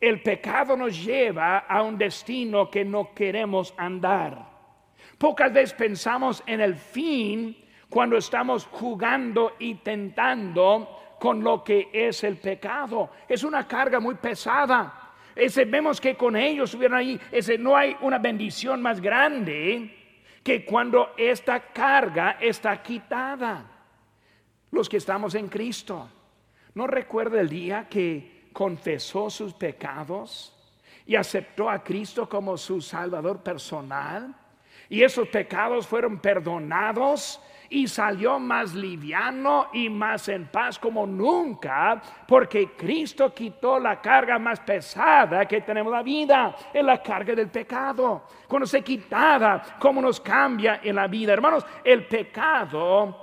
El 0.00 0.22
pecado 0.22 0.76
nos 0.76 1.04
lleva 1.04 1.58
a 1.58 1.82
un 1.82 1.96
destino 1.96 2.70
que 2.70 2.84
no 2.84 3.14
queremos 3.14 3.74
andar. 3.76 4.56
Pocas 5.18 5.52
veces 5.52 5.74
pensamos 5.74 6.42
en 6.46 6.60
el 6.60 6.74
fin 6.76 7.56
cuando 7.88 8.16
estamos 8.16 8.66
jugando 8.66 9.54
y 9.58 9.76
tentando 9.76 11.16
con 11.18 11.42
lo 11.42 11.62
que 11.62 11.88
es 11.92 12.24
el 12.24 12.36
pecado. 12.36 13.10
Es 13.28 13.44
una 13.44 13.66
carga 13.66 14.00
muy 14.00 14.16
pesada. 14.16 15.12
Ese, 15.34 15.64
vemos 15.64 16.00
que 16.00 16.16
con 16.16 16.34
ellos 16.36 16.70
estuvieron 16.70 16.98
ahí, 16.98 17.20
ese, 17.30 17.58
no 17.58 17.76
hay 17.76 17.96
una 18.00 18.18
bendición 18.18 18.80
más 18.80 19.00
grande 19.00 19.94
que 20.42 20.64
cuando 20.64 21.12
esta 21.16 21.60
carga 21.72 22.38
está 22.40 22.82
quitada. 22.82 23.64
Los 24.70 24.88
que 24.88 24.96
estamos 24.96 25.34
en 25.34 25.48
Cristo. 25.48 26.08
¿No 26.74 26.86
recuerda 26.86 27.40
el 27.40 27.48
día 27.48 27.86
que 27.88 28.48
confesó 28.52 29.30
sus 29.30 29.54
pecados 29.54 30.54
y 31.06 31.16
aceptó 31.16 31.70
a 31.70 31.82
Cristo 31.82 32.28
como 32.28 32.56
su 32.56 32.80
Salvador 32.80 33.42
personal? 33.42 34.34
Y 34.88 35.02
esos 35.02 35.28
pecados 35.28 35.86
fueron 35.86 36.18
perdonados 36.18 37.40
y 37.70 37.86
salió 37.88 38.38
más 38.38 38.74
liviano 38.74 39.68
y 39.72 39.88
más 39.88 40.28
en 40.28 40.46
paz 40.46 40.78
como 40.78 41.06
nunca, 41.06 42.00
porque 42.26 42.72
Cristo 42.76 43.32
quitó 43.34 43.78
la 43.78 44.00
carga 44.00 44.38
más 44.38 44.60
pesada 44.60 45.46
que 45.46 45.60
tenemos 45.60 45.92
la 45.92 46.02
vida, 46.02 46.54
es 46.72 46.84
la 46.84 47.02
carga 47.02 47.34
del 47.34 47.48
pecado. 47.48 48.24
Cuando 48.46 48.66
se 48.66 48.82
quitada, 48.82 49.76
cómo 49.78 50.00
nos 50.00 50.20
cambia 50.20 50.80
en 50.82 50.96
la 50.96 51.06
vida. 51.06 51.32
Hermanos, 51.32 51.64
el 51.84 52.06
pecado 52.06 53.16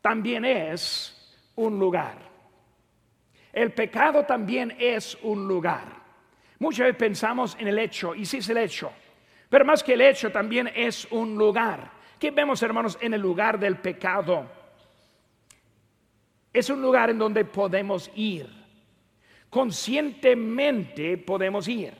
también 0.00 0.44
es 0.44 1.16
un 1.56 1.78
lugar. 1.78 2.30
El 3.52 3.72
pecado 3.72 4.24
también 4.24 4.76
es 4.78 5.18
un 5.22 5.46
lugar. 5.46 6.00
Muchas 6.58 6.86
veces 6.86 6.96
pensamos 6.96 7.56
en 7.58 7.68
el 7.68 7.78
hecho, 7.78 8.14
y 8.14 8.24
si 8.24 8.38
es 8.38 8.48
el 8.48 8.58
hecho, 8.58 8.92
Pero 9.48 9.64
más 9.64 9.82
que 9.82 9.94
el 9.94 10.00
hecho, 10.00 10.30
también 10.30 10.70
es 10.72 11.08
un 11.10 11.36
lugar. 11.36 11.90
¿Qué 12.20 12.30
vemos, 12.30 12.62
hermanos, 12.62 12.98
en 13.00 13.14
el 13.14 13.20
lugar 13.22 13.58
del 13.58 13.78
pecado? 13.78 14.46
Es 16.52 16.68
un 16.68 16.82
lugar 16.82 17.08
en 17.08 17.18
donde 17.18 17.46
podemos 17.46 18.10
ir. 18.14 18.46
Conscientemente 19.48 21.16
podemos 21.16 21.66
ir. 21.66 21.94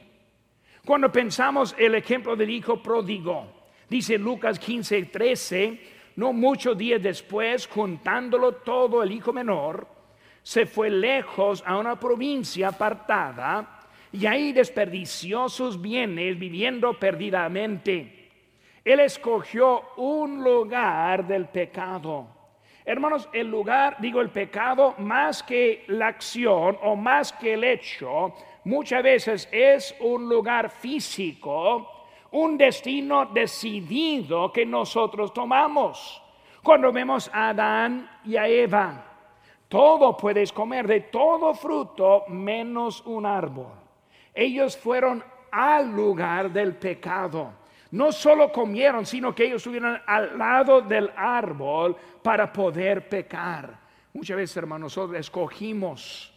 Cuando 0.85 1.11
pensamos 1.11 1.74
el 1.78 1.94
ejemplo 1.94 2.37
del 2.37 2.50
hijo 2.50 2.83
pródigo, 2.83 3.50
dice 3.88 4.18
Lucas 4.18 4.59
15, 4.59 5.04
13, 5.04 5.80
no 6.16 6.35
muchos 6.35 6.76
días 6.76 7.02
después, 7.02 7.66
juntándolo 7.66 8.56
todo 8.56 9.02
el 9.02 9.12
hijo 9.12 9.33
menor, 9.33 9.88
se 10.42 10.66
fue 10.66 10.90
lejos 10.90 11.62
a 11.64 11.78
una 11.78 11.98
provincia 11.98 12.68
apartada 12.68 13.88
y 14.12 14.26
ahí 14.26 14.52
desperdició 14.52 15.48
sus 15.48 15.80
bienes 15.80 16.38
viviendo 16.38 16.92
perdidamente. 16.98 18.19
Él 18.85 19.01
escogió 19.01 19.83
un 19.97 20.43
lugar 20.43 21.27
del 21.27 21.47
pecado. 21.49 22.27
Hermanos, 22.85 23.29
el 23.33 23.47
lugar, 23.47 23.97
digo 24.01 24.21
el 24.21 24.31
pecado, 24.31 24.95
más 24.99 25.43
que 25.43 25.85
la 25.88 26.09
acción 26.09 26.79
o 26.83 26.97
más 26.97 27.33
que 27.33 27.55
el 27.55 27.64
hecho, 27.64 28.35
muchas 28.64 29.03
veces 29.03 29.49
es 29.53 29.95
un 30.01 30.29
lugar 30.29 30.71
físico, 30.71 32.07
un 32.33 32.57
destino 32.57 33.27
decidido 33.27 34.51
que 34.53 34.64
nosotros 34.64 35.33
tomamos. 35.35 36.23
Cuando 36.62 36.90
vemos 36.90 37.31
a 37.33 37.51
Adán 37.51 38.11
y 38.25 38.37
a 38.37 38.49
Eva, 38.49 39.05
todo 39.69 40.16
puedes 40.16 40.53
comer 40.53 40.87
de 40.87 41.01
todo 41.03 41.55
fruto 41.55 42.25
menos 42.29 43.03
un 43.07 43.27
árbol. 43.27 43.73
Ellos 44.35 44.77
fueron 44.77 45.23
al 45.53 45.90
lugar 45.90 46.51
del 46.51 46.77
pecado. 46.77 47.60
No 47.92 48.12
solo 48.12 48.53
comieron, 48.53 49.05
sino 49.05 49.35
que 49.35 49.44
ellos 49.44 49.57
estuvieron 49.57 50.00
al 50.07 50.38
lado 50.38 50.81
del 50.81 51.11
árbol 51.16 51.96
para 52.22 52.53
poder 52.53 53.09
pecar. 53.09 53.79
Muchas 54.12 54.37
veces, 54.37 54.57
hermanos, 54.57 54.96
nosotros 54.96 55.18
escogimos 55.18 56.33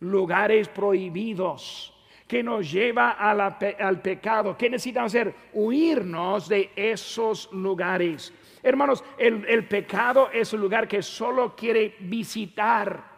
lugares 0.00 0.68
prohibidos 0.68 1.92
que 2.26 2.42
nos 2.42 2.70
lleva 2.70 3.10
al 3.10 4.00
pecado. 4.00 4.56
¿Qué 4.56 4.70
necesitamos 4.70 5.12
hacer? 5.12 5.34
Huirnos 5.52 6.48
de 6.48 6.70
esos 6.74 7.52
lugares. 7.52 8.32
Hermanos, 8.62 9.04
el, 9.18 9.44
el 9.46 9.66
pecado 9.66 10.30
es 10.32 10.52
un 10.52 10.60
lugar 10.60 10.88
que 10.88 11.02
solo 11.02 11.54
quiere 11.54 11.96
visitar. 12.00 13.12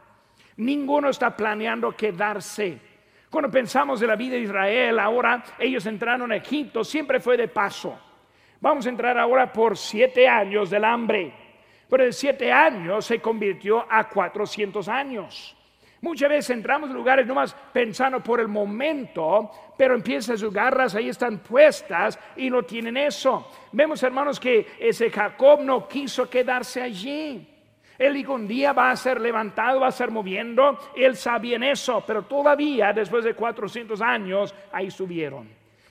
Ninguno 0.56 1.10
está 1.10 1.36
planeando 1.36 1.92
quedarse. 1.92 2.93
Cuando 3.34 3.50
pensamos 3.50 3.98
de 3.98 4.06
la 4.06 4.14
vida 4.14 4.36
de 4.36 4.42
Israel, 4.42 4.96
ahora 5.00 5.42
ellos 5.58 5.84
entraron 5.86 6.30
a 6.30 6.36
Egipto, 6.36 6.84
siempre 6.84 7.18
fue 7.18 7.36
de 7.36 7.48
paso. 7.48 7.98
Vamos 8.60 8.86
a 8.86 8.90
entrar 8.90 9.18
ahora 9.18 9.52
por 9.52 9.76
siete 9.76 10.28
años 10.28 10.70
del 10.70 10.84
hambre. 10.84 11.34
Pero 11.90 12.04
de 12.04 12.12
siete 12.12 12.52
años 12.52 13.04
se 13.04 13.18
convirtió 13.18 13.84
a 13.90 14.08
cuatrocientos 14.08 14.86
años. 14.86 15.56
Muchas 16.00 16.28
veces 16.28 16.50
entramos 16.50 16.90
en 16.90 16.94
lugares 16.94 17.26
nomás 17.26 17.56
pensando 17.72 18.22
por 18.22 18.38
el 18.38 18.46
momento, 18.46 19.50
pero 19.76 19.96
empiezan 19.96 20.38
sus 20.38 20.52
garras, 20.52 20.94
ahí 20.94 21.08
están 21.08 21.40
puestas 21.40 22.16
y 22.36 22.48
no 22.48 22.62
tienen 22.62 22.96
eso. 22.96 23.50
Vemos, 23.72 24.00
hermanos, 24.04 24.38
que 24.38 24.76
ese 24.78 25.10
Jacob 25.10 25.60
no 25.60 25.88
quiso 25.88 26.30
quedarse 26.30 26.80
allí. 26.80 27.53
Él 27.98 28.14
dijo, 28.14 28.34
un 28.34 28.48
día 28.48 28.72
va 28.72 28.90
a 28.90 28.96
ser 28.96 29.20
levantado, 29.20 29.80
va 29.80 29.88
a 29.88 29.92
ser 29.92 30.10
moviendo. 30.10 30.78
Él 30.96 31.16
sabía 31.16 31.56
en 31.56 31.64
eso, 31.64 32.02
pero 32.06 32.22
todavía, 32.22 32.92
después 32.92 33.24
de 33.24 33.34
400 33.34 34.00
años, 34.00 34.54
ahí 34.72 34.90
subieron. 34.90 35.48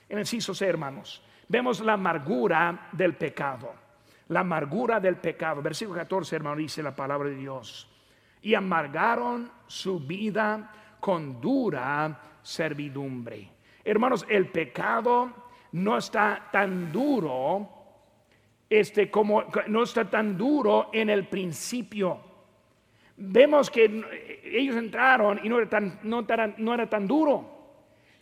En 0.09 0.19
el 0.19 0.25
ciso 0.25 0.53
hermanos, 0.65 1.23
vemos 1.47 1.79
la 1.79 1.93
amargura 1.93 2.89
del 2.91 3.15
pecado. 3.15 3.73
La 4.27 4.41
amargura 4.41 4.99
del 4.99 5.17
pecado. 5.17 5.61
Versículo 5.61 5.99
14, 5.99 6.35
hermano, 6.35 6.57
dice 6.57 6.83
la 6.83 6.95
palabra 6.95 7.29
de 7.29 7.35
Dios 7.35 7.89
y 8.43 8.53
amargaron 8.55 9.49
su 9.65 9.99
vida 10.01 10.69
con 10.99 11.41
dura 11.41 12.19
servidumbre. 12.41 13.49
Hermanos, 13.83 14.25
el 14.29 14.47
pecado 14.49 15.31
no 15.71 15.97
está 15.97 16.49
tan 16.51 16.91
duro, 16.91 17.82
este 18.79 19.11
como 19.11 19.43
no 19.67 19.83
está 19.83 20.09
tan 20.09 20.37
duro 20.37 20.89
en 20.91 21.09
el 21.09 21.27
principio. 21.27 22.19
Vemos 23.15 23.69
que 23.69 24.03
ellos 24.43 24.75
entraron 24.75 25.39
y 25.43 25.49
no 25.49 25.59
era 25.59 25.69
tan, 25.69 25.99
no, 26.03 26.25
no 26.57 26.73
era 26.73 26.89
tan 26.89 27.07
duro. 27.07 27.49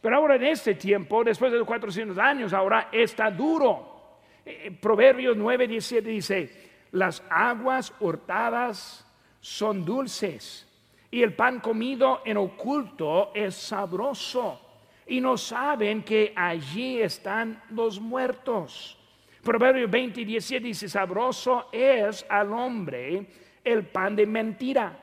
Pero 0.01 0.17
ahora 0.17 0.35
en 0.35 0.43
este 0.43 0.75
tiempo, 0.75 1.23
después 1.23 1.51
de 1.51 1.59
los 1.59 1.67
400 1.67 2.17
años, 2.17 2.53
ahora 2.53 2.89
está 2.91 3.31
duro. 3.31 4.19
Eh, 4.45 4.75
Proverbios 4.81 5.37
9, 5.37 5.67
17 5.67 6.09
dice, 6.09 6.69
las 6.91 7.23
aguas 7.29 7.93
hurtadas 7.99 9.07
son 9.39 9.85
dulces 9.85 10.67
y 11.09 11.21
el 11.21 11.33
pan 11.33 11.59
comido 11.59 12.21
en 12.25 12.37
oculto 12.37 13.31
es 13.33 13.55
sabroso 13.55 14.59
y 15.07 15.21
no 15.21 15.37
saben 15.37 16.03
que 16.03 16.33
allí 16.35 17.01
están 17.01 17.61
los 17.69 17.99
muertos. 17.99 18.97
Proverbio 19.43 19.87
20 19.87 20.21
y 20.21 20.25
17 20.25 20.67
dice, 20.67 20.87
sabroso 20.87 21.69
es 21.71 22.25
al 22.29 22.51
hombre 22.53 23.25
el 23.63 23.85
pan 23.85 24.15
de 24.15 24.25
mentira, 24.25 24.95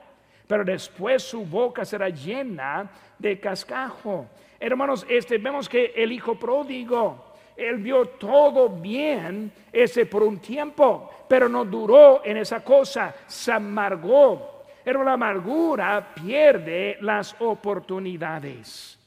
pero 0.46 0.64
después 0.64 1.22
su 1.22 1.44
boca 1.44 1.84
será 1.84 2.08
llena 2.08 2.88
de 3.18 3.40
cascajo. 3.40 4.26
Hermanos, 4.60 5.04
este, 5.08 5.38
vemos 5.38 5.68
que 5.68 5.92
el 5.96 6.12
hijo 6.12 6.38
pródigo, 6.38 7.34
él 7.56 7.78
vio 7.78 8.06
todo 8.06 8.68
bien 8.68 9.50
ese 9.72 10.06
por 10.06 10.22
un 10.22 10.38
tiempo, 10.38 11.10
pero 11.28 11.48
no 11.48 11.64
duró 11.64 12.24
en 12.24 12.36
esa 12.36 12.62
cosa, 12.62 13.14
se 13.26 13.52
amargó. 13.52 14.64
Pero 14.84 15.02
la 15.04 15.14
amargura 15.14 16.14
pierde 16.14 16.96
las 17.00 17.34
oportunidades. 17.40 18.98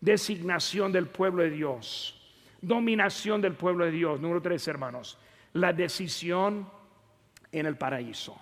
Designación 0.00 0.92
del 0.92 1.08
pueblo 1.08 1.42
de 1.42 1.50
Dios. 1.50 2.17
Dominación 2.60 3.40
del 3.40 3.54
pueblo 3.54 3.84
de 3.84 3.90
Dios. 3.90 4.20
Número 4.20 4.42
tres, 4.42 4.66
hermanos. 4.68 5.18
La 5.54 5.72
decisión 5.72 6.68
en 7.52 7.66
el 7.66 7.76
paraíso. 7.76 8.40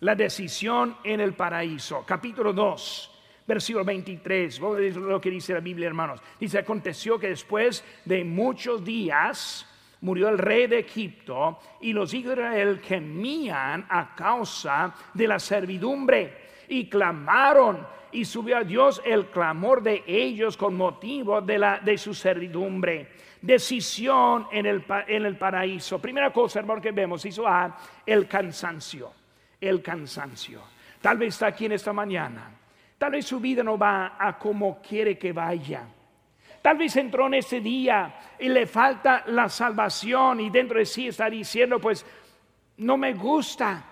La 0.00 0.14
decisión 0.14 0.96
en 1.04 1.20
el 1.20 1.34
paraíso. 1.34 2.04
Capítulo 2.06 2.52
2 2.52 3.12
versículo 3.46 3.84
23. 3.84 4.58
Vamos 4.60 4.76
a 4.76 4.80
ver 4.80 4.96
lo 4.96 5.20
que 5.20 5.30
dice 5.30 5.54
la 5.54 5.60
Biblia, 5.60 5.86
hermanos. 5.86 6.20
Dice, 6.38 6.58
aconteció 6.58 7.18
que 7.18 7.28
después 7.28 7.84
de 8.04 8.24
muchos 8.24 8.84
días 8.84 9.66
murió 10.00 10.28
el 10.28 10.38
rey 10.38 10.66
de 10.66 10.80
Egipto 10.80 11.58
y 11.80 11.92
los 11.92 12.12
hijos 12.12 12.36
de 12.36 12.42
Israel 12.42 12.80
gemían 12.82 13.86
a 13.88 14.14
causa 14.14 14.94
de 15.14 15.26
la 15.26 15.38
servidumbre 15.38 16.46
y 16.68 16.88
clamaron 16.88 17.86
y 18.12 18.24
subió 18.24 18.58
a 18.58 18.64
Dios 18.64 19.00
el 19.04 19.26
clamor 19.26 19.82
de 19.82 20.02
ellos 20.06 20.56
con 20.56 20.76
motivo 20.76 21.40
de, 21.40 21.58
la, 21.58 21.80
de 21.80 21.98
su 21.98 22.14
servidumbre. 22.14 23.08
Decisión 23.46 24.48
en 24.50 24.66
el, 24.66 24.84
en 25.06 25.24
el 25.24 25.36
paraíso. 25.36 26.00
Primera 26.00 26.32
cosa, 26.32 26.58
hermano, 26.58 26.80
que 26.80 26.92
vemos, 26.92 27.24
hizo 27.24 27.46
a 27.46 27.76
el 28.04 28.26
cansancio. 28.26 29.12
El 29.60 29.82
cansancio. 29.82 30.60
Tal 31.00 31.18
vez 31.18 31.34
está 31.34 31.46
aquí 31.46 31.66
en 31.66 31.72
esta 31.72 31.92
mañana 31.92 32.56
Tal 32.98 33.12
vez 33.12 33.26
su 33.26 33.40
vida 33.40 33.62
no 33.62 33.76
va 33.76 34.16
a 34.18 34.38
como 34.38 34.80
quiere 34.80 35.18
que 35.18 35.32
vaya. 35.32 35.82
Tal 36.62 36.78
vez 36.78 36.96
entró 36.96 37.26
en 37.26 37.34
ese 37.34 37.60
día 37.60 38.14
y 38.38 38.48
le 38.48 38.66
falta 38.66 39.24
la 39.26 39.48
salvación 39.48 40.40
y 40.40 40.50
dentro 40.50 40.78
de 40.78 40.86
sí 40.86 41.08
está 41.08 41.28
diciendo, 41.28 41.78
pues 41.78 42.04
no 42.78 42.96
me 42.96 43.12
gusta 43.12 43.84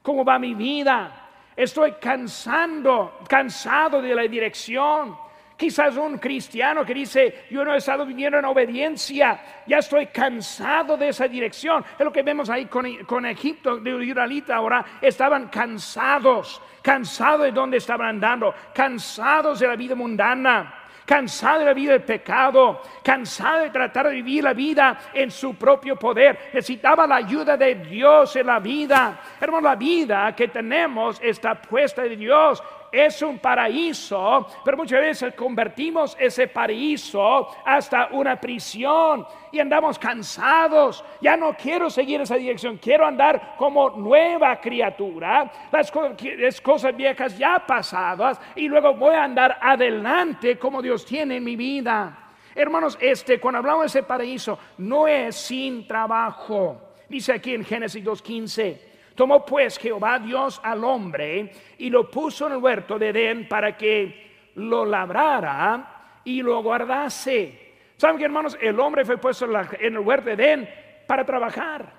cómo 0.00 0.24
va 0.24 0.38
mi 0.38 0.54
vida. 0.54 1.28
Estoy 1.54 1.94
cansando, 2.00 3.18
cansado 3.28 4.00
de 4.00 4.14
la 4.14 4.22
dirección. 4.22 5.16
Quizás 5.62 5.96
un 5.96 6.18
cristiano 6.18 6.84
que 6.84 6.92
dice, 6.92 7.44
yo 7.48 7.64
no 7.64 7.72
he 7.72 7.76
estado 7.76 8.04
viviendo 8.04 8.36
en 8.36 8.44
obediencia, 8.46 9.62
ya 9.64 9.78
estoy 9.78 10.08
cansado 10.08 10.96
de 10.96 11.10
esa 11.10 11.28
dirección. 11.28 11.84
Es 11.96 12.04
lo 12.04 12.10
que 12.10 12.24
vemos 12.24 12.50
ahí 12.50 12.66
con, 12.66 13.24
Egipto, 13.26 13.76
de 13.76 14.04
Israelita 14.04 14.56
ahora, 14.56 14.84
estaban 15.00 15.46
cansados, 15.46 16.60
cansados 16.82 17.42
de 17.42 17.52
dónde 17.52 17.76
estaban 17.76 18.08
andando, 18.08 18.52
cansados 18.74 19.60
de 19.60 19.68
la 19.68 19.76
vida 19.76 19.94
mundana 19.94 20.78
cansado 21.04 21.58
de 21.58 21.64
la 21.66 21.74
vida 21.74 21.92
del 21.92 22.02
pecado, 22.02 22.80
cansado 23.02 23.60
de 23.64 23.70
tratar 23.70 24.08
de 24.08 24.14
vivir 24.14 24.44
la 24.44 24.54
vida 24.54 25.10
en 25.12 25.30
su 25.30 25.56
propio 25.56 25.96
poder. 25.96 26.50
Necesitaba 26.54 27.06
la 27.06 27.16
ayuda 27.16 27.56
de 27.56 27.74
Dios 27.74 28.34
en 28.36 28.46
la 28.46 28.60
vida. 28.60 29.20
Hermano, 29.40 29.68
la 29.68 29.74
vida 29.74 30.34
que 30.34 30.48
tenemos 30.48 31.20
está 31.20 31.60
puesta 31.60 32.02
de 32.02 32.16
Dios 32.16 32.62
es 32.92 33.22
un 33.22 33.38
paraíso, 33.38 34.46
pero 34.62 34.76
muchas 34.76 35.00
veces 35.00 35.34
convertimos 35.34 36.14
ese 36.20 36.46
paraíso 36.46 37.48
hasta 37.64 38.08
una 38.12 38.38
prisión 38.38 39.26
y 39.50 39.58
andamos 39.58 39.98
cansados. 39.98 41.02
Ya 41.22 41.36
no 41.36 41.54
quiero 41.54 41.88
seguir 41.88 42.20
esa 42.20 42.36
dirección, 42.36 42.76
quiero 42.76 43.06
andar 43.06 43.54
como 43.56 43.90
nueva 43.90 44.60
criatura. 44.60 45.50
Las 45.72 46.60
cosas 46.60 46.94
viejas 46.94 47.38
ya 47.38 47.64
pasadas 47.66 48.38
y 48.54 48.68
luego 48.68 48.94
voy 48.94 49.14
a 49.14 49.24
andar 49.24 49.58
adelante 49.60 50.58
como 50.58 50.82
Dios 50.82 51.06
tiene 51.06 51.38
en 51.38 51.44
mi 51.44 51.56
vida. 51.56 52.18
Hermanos, 52.54 52.98
este, 53.00 53.40
cuando 53.40 53.58
hablamos 53.58 53.84
de 53.84 53.86
ese 53.86 54.02
paraíso, 54.02 54.58
no 54.78 55.08
es 55.08 55.34
sin 55.34 55.86
trabajo. 55.86 56.92
Dice 57.08 57.32
aquí 57.32 57.54
en 57.54 57.64
Génesis 57.64 58.04
2.15, 58.04 58.91
tomó 59.14 59.44
pues 59.44 59.78
Jehová 59.78 60.18
Dios 60.18 60.60
al 60.62 60.84
hombre 60.84 61.52
y 61.78 61.90
lo 61.90 62.10
puso 62.10 62.46
en 62.46 62.54
el 62.54 62.58
huerto 62.58 62.98
de 62.98 63.08
Edén 63.08 63.48
para 63.48 63.76
que 63.76 64.50
lo 64.56 64.84
labrara 64.84 66.20
y 66.24 66.42
lo 66.42 66.62
guardase. 66.62 67.72
¿Saben 67.96 68.18
que 68.18 68.24
hermanos? 68.24 68.56
El 68.60 68.78
hombre 68.80 69.04
fue 69.04 69.18
puesto 69.18 69.46
en 69.46 69.94
el 69.94 69.98
huerto 70.00 70.26
de 70.26 70.32
Edén 70.32 70.68
para 71.06 71.24
trabajar. 71.24 71.92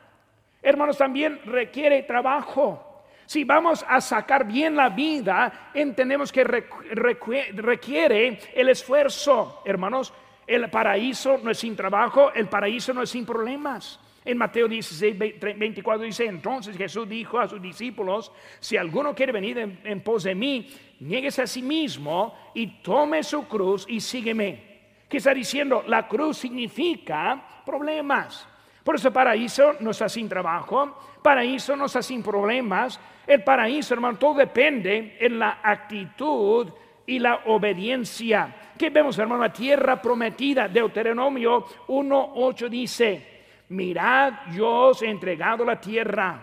Hermanos, 0.61 0.97
también 0.97 1.41
requiere 1.45 2.03
trabajo. 2.03 3.05
Si 3.25 3.43
vamos 3.43 3.85
a 3.87 4.01
sacar 4.01 4.45
bien 4.45 4.75
la 4.75 4.89
vida, 4.89 5.69
entendemos 5.73 6.31
que 6.31 6.43
requiere 6.43 8.39
el 8.53 8.69
esfuerzo. 8.69 9.61
Hermanos, 9.65 10.13
el 10.45 10.69
paraíso 10.69 11.39
no 11.41 11.51
es 11.51 11.59
sin 11.59 11.75
trabajo, 11.75 12.31
el 12.33 12.47
paraíso 12.47 12.93
no 12.93 13.01
es 13.01 13.09
sin 13.09 13.25
problemas. 13.25 13.99
En 14.25 14.37
Mateo 14.37 14.67
16, 14.67 15.17
24 15.17 16.03
dice, 16.03 16.25
entonces 16.25 16.77
Jesús 16.77 17.07
dijo 17.09 17.39
a 17.39 17.47
sus 17.47 17.61
discípulos, 17.61 18.31
si 18.59 18.77
alguno 18.77 19.13
quiere 19.13 19.33
venir 19.33 19.57
en, 19.57 20.01
pos 20.01 20.23
de 20.23 20.33
mí, 20.33 20.69
nieguese 21.01 21.41
a 21.41 21.47
sí 21.47 21.61
mismo 21.61 22.33
y 22.53 22.67
tome 22.81 23.21
su 23.23 23.45
cruz 23.47 23.85
y 23.89 23.99
sígueme. 23.99 24.73
¿Qué 25.09 25.17
está 25.17 25.33
diciendo? 25.33 25.83
La 25.87 26.07
cruz 26.07 26.37
significa 26.37 27.61
problemas. 27.65 28.47
Por 28.83 28.95
eso 28.95 29.09
el 29.09 29.13
paraíso 29.13 29.75
no 29.81 29.91
está 29.91 30.07
sin 30.07 30.29
trabajo, 30.29 30.97
paraíso 31.21 31.75
no 31.75 31.85
está 31.85 32.01
sin 32.01 32.23
problemas. 32.23 32.99
El 33.27 33.43
paraíso, 33.43 33.93
hermano, 33.93 34.17
todo 34.17 34.35
depende 34.35 35.17
en 35.19 35.37
la 35.37 35.59
actitud 35.61 36.69
y 37.05 37.19
la 37.19 37.41
obediencia. 37.45 38.71
¿Qué 38.77 38.89
vemos, 38.89 39.17
hermano? 39.19 39.41
La 39.41 39.53
tierra 39.53 40.01
prometida, 40.01 40.67
Deuteronomio 40.67 41.65
1.8 41.87 42.69
dice, 42.69 43.32
mirad, 43.73 44.33
yo 44.51 44.89
os 44.89 45.01
he 45.01 45.09
entregado 45.09 45.65
la 45.65 45.79
tierra. 45.79 46.41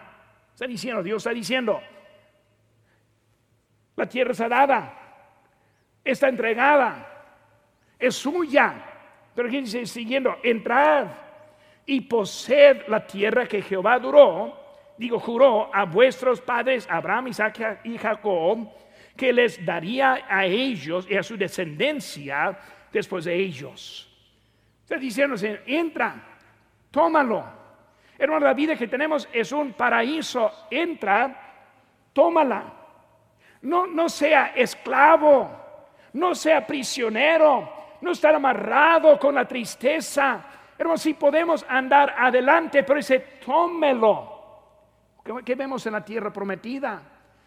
Está 0.52 0.66
diciendo, 0.66 1.02
Dios 1.02 1.18
está 1.18 1.30
diciendo, 1.30 1.80
la 3.96 4.06
tierra 4.06 4.32
está 4.32 4.48
dada, 4.48 4.98
está 6.04 6.28
entregada, 6.28 7.06
es 7.98 8.14
suya. 8.14 8.74
Pero 9.34 9.48
aquí 9.48 9.60
dice, 9.60 9.86
siguiendo, 9.86 10.36
entrad 10.42 11.06
y 11.86 12.02
poseed 12.02 12.88
la 12.88 13.06
tierra 13.06 13.46
que 13.46 13.62
Jehová 13.62 13.98
duró, 13.98 14.58
digo, 14.98 15.18
juró 15.18 15.74
a 15.74 15.84
vuestros 15.84 16.40
padres 16.40 16.86
Abraham, 16.90 17.28
Isaac 17.28 17.80
y 17.84 17.96
Jacob, 17.96 18.68
que 19.16 19.32
les 19.32 19.64
daría 19.64 20.26
a 20.28 20.44
ellos 20.44 21.06
y 21.08 21.16
a 21.16 21.22
su 21.22 21.36
descendencia 21.36 22.58
después 22.92 23.24
de 23.24 23.34
ellos. 23.34 24.06
Está 24.82 24.96
diciendo, 24.96 25.36
entra, 25.66 26.29
tómalo. 26.90 27.44
Hermano, 28.18 28.46
la 28.46 28.54
vida 28.54 28.76
que 28.76 28.88
tenemos 28.88 29.28
es 29.32 29.52
un 29.52 29.72
paraíso. 29.72 30.66
Entra, 30.70 31.34
tómala. 32.12 32.64
No, 33.62 33.86
no 33.86 34.08
sea 34.08 34.52
esclavo, 34.54 35.50
no 36.14 36.34
sea 36.34 36.66
prisionero, 36.66 37.96
no 38.00 38.12
estar 38.12 38.34
amarrado 38.34 39.18
con 39.18 39.34
la 39.34 39.46
tristeza, 39.46 40.44
Hermano, 40.80 40.96
si 40.96 41.12
podemos 41.12 41.62
andar 41.68 42.14
adelante, 42.16 42.82
pero 42.84 42.96
dice, 42.96 43.18
tómelo. 43.44 44.38
¿Qué 45.44 45.54
vemos 45.54 45.84
en 45.84 45.92
la 45.92 46.02
tierra 46.02 46.32
prometida? 46.32 47.02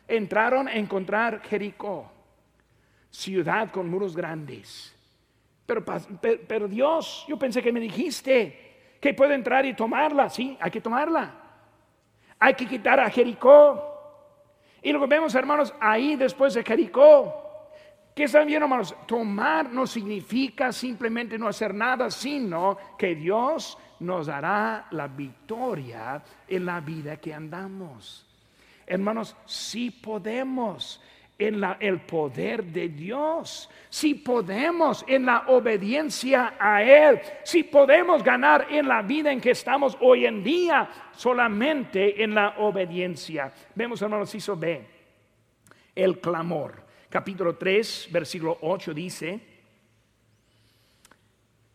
Entraron 0.08 0.68
a 0.68 0.74
encontrar 0.74 1.41
Jericó, 1.41 2.12
ciudad 3.10 3.72
con 3.72 3.89
muros 3.89 4.16
grandes. 4.16 4.96
Pero, 5.66 5.84
pero, 6.48 6.68
Dios, 6.68 7.26
yo 7.28 7.39
pensé 7.39 7.64
que 7.64 7.72
me 7.72 7.80
dijiste 7.80 8.62
que 9.04 9.14
puedo 9.14 9.34
entrar 9.34 9.66
y 9.66 9.74
tomarla. 9.74 10.30
Sí, 10.30 10.58
hay 10.62 10.72
que 10.72 10.80
tomarla. 10.80 11.30
Hay 12.39 12.54
que 12.54 12.66
quitar 12.66 13.01
a 13.01 13.10
Jericó. 13.10 13.84
Y 14.82 14.93
lo 14.93 15.01
que 15.01 15.08
vemos, 15.08 15.36
hermanos, 15.36 15.74
ahí 15.82 16.16
después 16.16 16.54
de 16.54 16.64
Jericó, 16.64 17.41
¿Qué 18.16 18.26
están 18.26 18.45
viendo, 18.45 18.66
hermanos? 18.66 18.95
Tomar 19.08 19.72
no 19.72 19.88
significa 19.88 20.72
simplemente 20.72 21.38
no 21.38 21.47
hacer 21.47 21.74
nada, 21.74 22.12
sino 22.12 22.78
que 22.95 23.16
Dios 23.16 23.76
nos 24.01 24.28
dará 24.28 24.86
la 24.91 25.08
victoria 25.08 26.24
en 26.47 26.64
la 26.64 26.80
vida 26.80 27.18
que 27.18 27.34
andamos. 27.34 28.24
Hermanos, 28.86 29.36
si 29.47 29.89
podemos 29.89 31.01
en 31.38 31.60
la, 31.60 31.78
el 31.80 32.02
poder 32.02 32.64
de 32.64 32.90
Dios, 32.90 33.70
si 33.90 34.16
podemos 34.16 35.04
en 35.08 35.26
la 35.26 35.46
obediencia 35.48 36.56
a 36.60 36.84
Él, 36.84 37.20
si 37.44 37.64
podemos 37.64 38.24
ganar 38.24 38.68
en 38.70 38.88
la 38.88 39.02
vida 39.02 39.32
en 39.32 39.42
que 39.42 39.52
estamos 39.52 39.98
hoy 40.02 40.26
en 40.26 40.44
día, 40.44 40.90
solamente 41.12 42.24
en 42.24 42.36
la 42.36 42.56
obediencia. 42.60 43.52
Vemos, 43.76 44.02
hermanos, 44.02 44.34
hizo 44.36 44.56
B, 44.56 44.86
el 45.96 46.20
clamor 46.20 46.84
capítulo 47.14 47.56
3, 47.56 48.10
versículo 48.12 48.58
8 48.62 48.92
dice, 48.92 49.40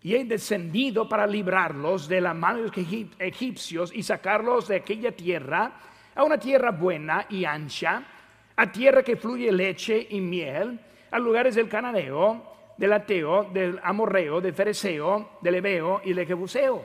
y 0.02 0.16
he 0.16 0.24
descendido 0.24 1.08
para 1.08 1.28
librarlos 1.28 2.08
de 2.08 2.20
la 2.20 2.34
mano 2.34 2.58
de 2.58 2.64
los 2.64 3.12
egipcios 3.20 3.92
y 3.94 4.02
sacarlos 4.02 4.66
de 4.66 4.76
aquella 4.76 5.12
tierra 5.12 5.78
a 6.16 6.24
una 6.24 6.38
tierra 6.38 6.72
buena 6.72 7.24
y 7.30 7.44
ancha, 7.44 8.02
a 8.58 8.70
tierra 8.70 9.02
que 9.02 9.16
fluye 9.16 9.50
leche 9.50 10.06
y 10.10 10.20
miel, 10.20 10.78
a 11.10 11.18
lugares 11.18 11.54
del 11.54 11.68
cananeo, 11.68 12.42
del 12.76 12.92
ateo, 12.92 13.44
del 13.44 13.80
amorreo, 13.82 14.40
del 14.40 14.52
fereceo, 14.52 15.38
del 15.40 15.54
ebeo 15.56 16.02
y 16.04 16.12
del 16.12 16.26
jebuseo. 16.26 16.84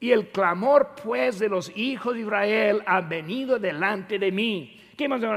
Y 0.00 0.12
el 0.12 0.28
clamor 0.28 0.94
pues 1.04 1.38
de 1.38 1.50
los 1.50 1.70
hijos 1.76 2.14
de 2.14 2.20
Israel 2.20 2.82
ha 2.86 3.02
venido 3.02 3.58
delante 3.58 4.18
de 4.18 4.32
mí 4.32 4.80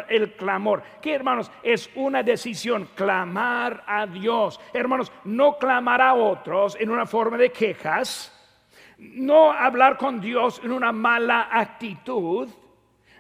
el 0.09 0.33
clamor? 0.33 0.83
¿Qué 1.01 1.13
hermanos? 1.13 1.51
Es 1.61 1.89
una 1.95 2.23
decisión, 2.23 2.89
clamar 2.95 3.83
a 3.87 4.05
Dios. 4.05 4.59
Hermanos, 4.73 5.11
no 5.23 5.57
clamar 5.57 6.01
a 6.01 6.13
otros 6.13 6.75
en 6.79 6.89
una 6.89 7.05
forma 7.05 7.37
de 7.37 7.51
quejas, 7.51 8.29
no 8.97 9.51
hablar 9.51 9.97
con 9.97 10.19
Dios 10.19 10.61
en 10.63 10.71
una 10.71 10.91
mala 10.91 11.49
actitud, 11.51 12.49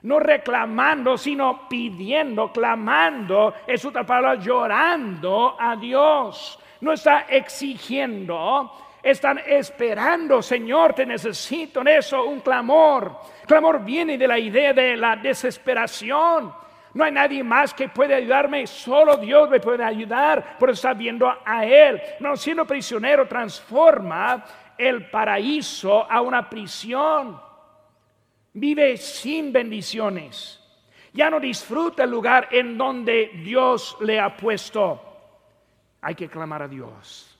no 0.03 0.19
reclamando, 0.19 1.17
sino 1.17 1.67
pidiendo, 1.67 2.51
clamando, 2.51 3.53
es 3.65 3.83
otra 3.85 4.05
palabra, 4.05 4.35
llorando 4.35 5.55
a 5.57 5.75
Dios. 5.75 6.59
No 6.81 6.91
está 6.91 7.25
exigiendo, 7.29 8.71
están 9.01 9.39
esperando, 9.45 10.41
Señor, 10.41 10.93
te 10.93 11.05
necesito 11.05 11.81
en 11.81 11.87
eso, 11.87 12.25
un 12.25 12.41
clamor. 12.41 13.17
Clamor 13.45 13.83
viene 13.83 14.17
de 14.17 14.27
la 14.27 14.37
idea 14.37 14.73
de 14.73 14.97
la 14.97 15.15
desesperación. 15.15 16.53
No 16.93 17.03
hay 17.03 17.11
nadie 17.11 17.43
más 17.43 17.73
que 17.73 17.89
puede 17.89 18.13
ayudarme, 18.13 18.67
solo 18.67 19.17
Dios 19.17 19.49
me 19.49 19.59
puede 19.59 19.83
ayudar, 19.83 20.57
por 20.59 20.69
estar 20.69 20.95
viendo 20.95 21.33
a 21.43 21.65
Él. 21.65 22.01
No, 22.19 22.35
siendo 22.35 22.65
prisionero 22.65 23.27
transforma 23.27 24.43
el 24.77 25.09
paraíso 25.09 26.05
a 26.11 26.21
una 26.21 26.49
prisión. 26.49 27.52
Vive 28.53 28.97
sin 28.97 29.51
bendiciones. 29.51 30.59
Ya 31.11 31.29
no 31.29 31.39
disfruta 31.39 32.03
el 32.03 32.11
lugar 32.11 32.49
en 32.51 32.77
donde 32.77 33.31
Dios 33.43 33.97
le 34.01 34.19
ha 34.19 34.35
puesto. 34.35 35.01
Hay 36.01 36.15
que 36.15 36.29
clamar 36.29 36.63
a 36.63 36.67
Dios. 36.67 37.37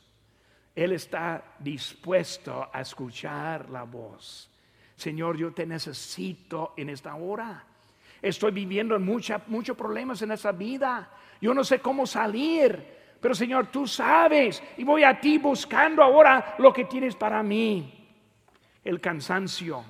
Él 0.76 0.94
está 0.94 1.44
dispuesto 1.60 2.70
a 2.72 2.82
escuchar 2.82 3.70
la 3.70 3.84
voz. 3.84 4.50
Señor, 4.96 5.38
yo 5.38 5.52
te 5.54 5.66
necesito 5.66 6.74
en 6.78 6.90
esta 6.90 7.16
hora. 7.16 7.64
Estoy 8.22 8.52
viviendo 8.52 8.96
en 8.96 9.04
muchos 9.04 9.78
problemas 9.78 10.22
en 10.22 10.32
esta 10.32 10.52
vida. 10.52 11.12
Yo 11.42 11.54
no 11.54 11.64
sé 11.64 11.80
cómo 11.80 12.08
salir, 12.08 12.82
pero 13.20 13.36
Señor, 13.36 13.68
tú 13.68 13.86
sabes 13.86 14.64
y 14.78 14.84
voy 14.84 15.04
a 15.04 15.20
ti 15.20 15.38
buscando 15.38 16.02
ahora 16.02 16.56
lo 16.58 16.72
que 16.72 16.86
tienes 16.86 17.16
para 17.16 17.44
mí. 17.44 18.08
El 18.84 19.00
cansancio 19.00 19.84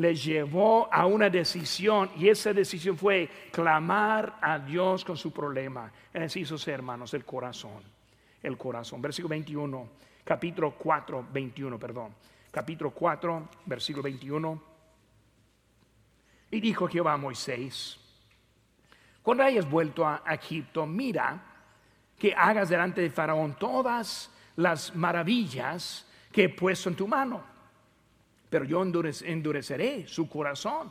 le 0.00 0.14
llevó 0.14 0.88
a 0.92 1.06
una 1.06 1.28
decisión 1.28 2.10
y 2.16 2.28
esa 2.28 2.52
decisión 2.52 2.96
fue 2.96 3.28
clamar 3.52 4.38
a 4.40 4.58
Dios 4.58 5.04
con 5.04 5.16
su 5.16 5.32
problema. 5.32 5.92
Él 6.12 6.30
hizo 6.34 6.56
ser, 6.56 6.74
hermanos, 6.74 7.12
el 7.14 7.24
corazón. 7.24 7.82
El 8.42 8.56
corazón. 8.56 9.02
Versículo 9.02 9.30
21 9.30 10.00
capítulo 10.30 10.76
4, 10.78 11.26
21, 11.32 11.76
perdón. 11.76 12.14
Capítulo 12.52 12.92
4, 12.92 13.48
versículo 13.66 14.04
21. 14.04 14.62
Y 16.52 16.60
dijo 16.60 16.86
Jehová 16.86 17.14
a 17.14 17.16
Moisés, 17.16 17.98
cuando 19.22 19.42
hayas 19.42 19.68
vuelto 19.68 20.06
a 20.06 20.22
Egipto, 20.30 20.86
mira 20.86 21.42
que 22.16 22.32
hagas 22.32 22.68
delante 22.68 23.00
de 23.00 23.10
Faraón 23.10 23.56
todas 23.58 24.30
las 24.54 24.94
maravillas 24.94 26.06
que 26.30 26.44
he 26.44 26.48
puesto 26.48 26.88
en 26.88 26.94
tu 26.94 27.08
mano. 27.08 27.42
Pero 28.50 28.64
yo 28.64 28.82
endureceré 28.82 30.06
su 30.06 30.28
corazón, 30.28 30.90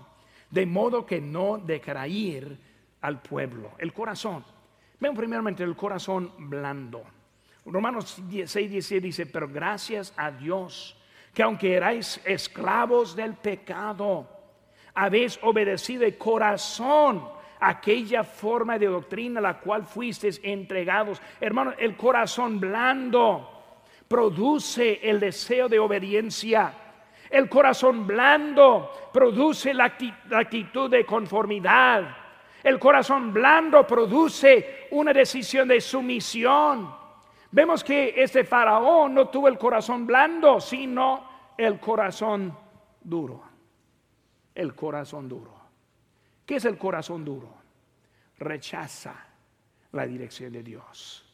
de 0.50 0.66
modo 0.66 1.06
que 1.06 1.22
no 1.22 1.58
dejará 1.58 2.06
al 3.02 3.22
pueblo. 3.22 3.74
El 3.78 3.94
corazón. 3.94 4.44
Ven 5.00 5.14
primeramente 5.14 5.64
el 5.64 5.76
corazón 5.76 6.34
blando 6.38 7.04
Romanos 7.72 8.22
6, 8.30 8.70
17 8.70 9.02
dice, 9.02 9.26
pero 9.26 9.48
gracias 9.48 10.14
a 10.18 10.32
Dios, 10.32 10.96
que 11.34 11.44
aunque 11.44 11.74
erais 11.74 12.20
esclavos 12.26 13.16
del 13.16 13.36
pecado, 13.36 14.28
habéis 14.94 15.40
obedecido 15.44 16.04
de 16.04 16.18
corazón 16.18 17.28
aquella 17.60 18.24
forma 18.24 18.80
de 18.80 18.88
doctrina 18.88 19.40
a 19.40 19.44
la 19.44 19.60
cual 19.60 19.86
fuisteis 19.86 20.40
entregados. 20.44 21.22
Hermano, 21.40 21.74
el 21.78 21.96
corazón 21.96 22.60
blando 22.60 23.78
produce 24.08 25.00
el 25.04 25.20
deseo 25.20 25.70
de 25.70 25.80
obediencia. 25.80 26.74
El 27.30 27.48
corazón 27.48 28.08
blando 28.08 29.10
produce 29.14 29.74
la 29.74 29.86
actitud 29.86 30.90
de 30.90 31.06
conformidad. 31.06 32.16
El 32.64 32.80
corazón 32.80 33.32
blando 33.32 33.86
produce 33.86 34.88
una 34.92 35.14
decisión 35.14 35.68
de 35.68 35.80
sumisión. 35.80 36.94
Vemos 37.52 37.84
que 37.84 38.14
este 38.18 38.44
faraón 38.44 39.14
no 39.14 39.30
tuvo 39.30 39.48
el 39.48 39.58
corazón 39.58 40.06
blando, 40.06 40.60
sino 40.60 41.54
el 41.58 41.80
corazón 41.80 42.56
duro. 43.02 43.44
El 44.54 44.76
corazón 44.76 45.30
duro. 45.30 45.54
¿Qué 46.46 46.56
es 46.56 46.66
el 46.66 46.78
corazón 46.78 47.24
duro? 47.24 47.54
Rechaza 48.38 49.16
la 49.92 50.06
dirección 50.06 50.52
de 50.52 50.64
Dios. 50.64 51.26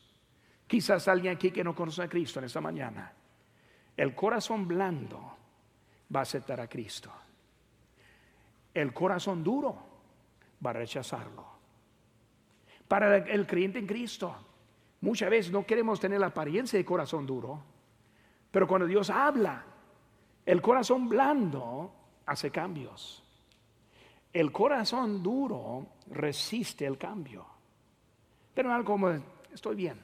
Quizás 0.68 1.08
alguien 1.08 1.36
aquí 1.36 1.52
que 1.52 1.64
no 1.64 1.74
conoce 1.74 2.04
a 2.04 2.10
Cristo 2.10 2.40
en 2.40 2.46
esta 2.46 2.62
mañana. 2.62 3.14
El 3.96 4.14
corazón 4.14 4.68
blando 4.68 5.35
va 6.16 6.20
a 6.20 6.24
aceptar 6.24 6.62
a 6.62 6.68
Cristo. 6.68 7.12
El 8.74 8.94
corazón 8.94 9.44
duro 9.44 9.76
va 10.66 10.70
a 10.70 10.74
rechazarlo. 10.74 11.46
Para 12.88 13.18
el 13.18 13.48
creyente 13.48 13.80
en 13.80 13.88
Cristo, 13.88 14.36
Muchas 15.06 15.30
veces 15.30 15.52
no 15.52 15.68
queremos 15.68 16.00
tener 16.00 16.20
la 16.20 16.28
apariencia 16.28 16.80
de 16.80 16.84
corazón 16.84 17.28
duro, 17.28 17.62
pero 18.50 18.68
cuando 18.68 18.88
Dios 18.88 19.12
habla, 19.12 19.64
el 20.44 20.64
corazón 20.64 21.08
blando 21.08 21.94
hace 22.26 22.50
cambios. 22.50 23.24
El 24.34 24.52
corazón 24.52 25.22
duro 25.22 25.90
resiste 26.10 26.88
el 26.88 26.98
cambio. 26.98 27.46
Pero 28.56 28.74
algo 28.74 28.94
como, 28.94 29.10
estoy 29.54 29.76
bien. 29.76 30.02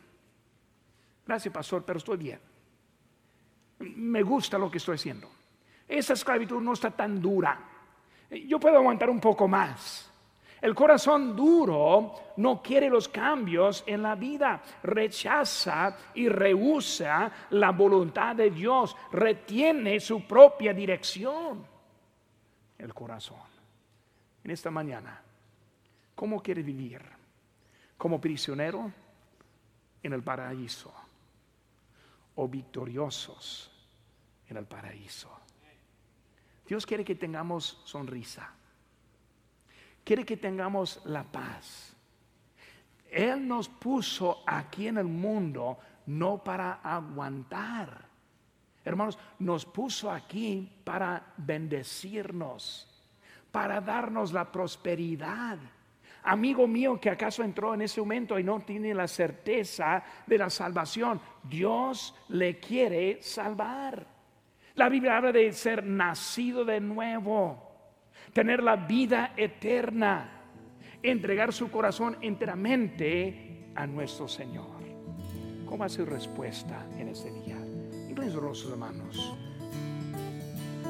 Gracias, 1.26 1.52
pastor, 1.52 1.84
pero 1.84 1.98
estoy 1.98 2.18
bien. 2.18 2.40
Me 3.80 4.22
gusta 4.22 4.60
lo 4.60 4.70
que 4.70 4.78
estoy 4.78 4.96
haciendo. 4.96 5.30
Esa 5.92 6.14
esclavitud 6.14 6.62
no 6.62 6.72
está 6.72 6.90
tan 6.90 7.22
dura. 7.22 7.60
Yo 8.48 8.62
puedo 8.62 8.78
aguantar 8.78 9.10
un 9.10 9.20
poco 9.20 9.46
más. 9.46 10.10
El 10.62 10.74
corazón 10.74 11.36
duro 11.36 12.14
no 12.38 12.62
quiere 12.62 12.90
los 12.90 13.10
cambios 13.10 13.84
en 13.86 14.02
la 14.02 14.16
vida, 14.16 14.62
rechaza 14.84 15.98
y 16.14 16.30
rehúsa 16.30 17.30
la 17.50 17.72
voluntad 17.72 18.38
de 18.38 18.52
Dios, 18.52 18.96
retiene 19.12 20.00
su 20.00 20.26
propia 20.26 20.74
dirección. 20.74 21.66
El 22.78 22.94
corazón. 22.94 23.42
En 24.46 24.52
esta 24.52 24.72
mañana, 24.72 25.22
¿cómo 26.16 26.42
quiere 26.42 26.64
vivir? 26.64 27.02
¿Como 27.98 28.22
prisionero 28.22 28.90
en 30.02 30.14
el 30.14 30.24
paraíso? 30.24 30.94
¿O 32.36 32.48
victoriosos 32.48 33.70
en 34.48 34.56
el 34.56 34.66
paraíso? 34.66 35.41
Dios 36.72 36.86
quiere 36.86 37.04
que 37.04 37.16
tengamos 37.16 37.82
sonrisa 37.84 38.50
quiere 40.04 40.26
que 40.26 40.38
tengamos 40.38 41.02
la 41.06 41.24
paz. 41.24 41.96
Él 43.10 43.46
nos 43.46 43.68
puso 43.68 44.44
aquí 44.46 44.88
en 44.88 44.98
el 44.98 45.06
mundo 45.06 45.78
no 46.08 46.44
para 46.44 46.80
aguantar. 46.84 48.06
Hermanos, 48.84 49.20
nos 49.40 49.66
puso 49.66 50.10
aquí 50.10 50.72
para 50.84 51.34
bendecirnos, 51.38 52.88
para 53.52 53.80
darnos 53.82 54.32
la 54.32 54.52
prosperidad. 54.52 55.60
Amigo 56.24 56.68
mío 56.68 57.00
que 57.00 57.10
acaso 57.10 57.44
entró 57.44 57.74
en 57.74 57.82
ese 57.82 58.00
momento 58.00 58.40
y 58.40 58.44
no 58.44 58.62
tiene 58.62 58.94
la 58.94 59.08
certeza 59.08 60.04
de 60.26 60.38
la 60.38 60.50
salvación, 60.50 61.20
Dios 61.44 62.16
le 62.30 62.60
quiere 62.60 63.22
salvar. 63.22 64.11
La 64.82 64.90
Biblia 64.90 65.18
habla 65.18 65.32
de 65.32 65.54
ser 65.54 65.86
nacido 65.86 66.66
de 66.66 66.80
nuevo 66.80 67.56
tener 68.34 68.64
la 68.64 68.76
vida 68.76 69.32
eterna, 69.38 70.42
entregar 71.04 71.54
su 71.54 71.70
corazón 71.70 72.18
enteramente 72.20 73.68
a 73.76 73.86
nuestro 73.86 74.28
Señor. 74.28 74.82
¿Cómo 75.68 75.84
hace 75.84 76.04
respuesta 76.04 76.84
en 76.98 77.10
este 77.10 77.32
día? 77.32 77.58
los 78.16 78.68
hermanos. 78.72 79.36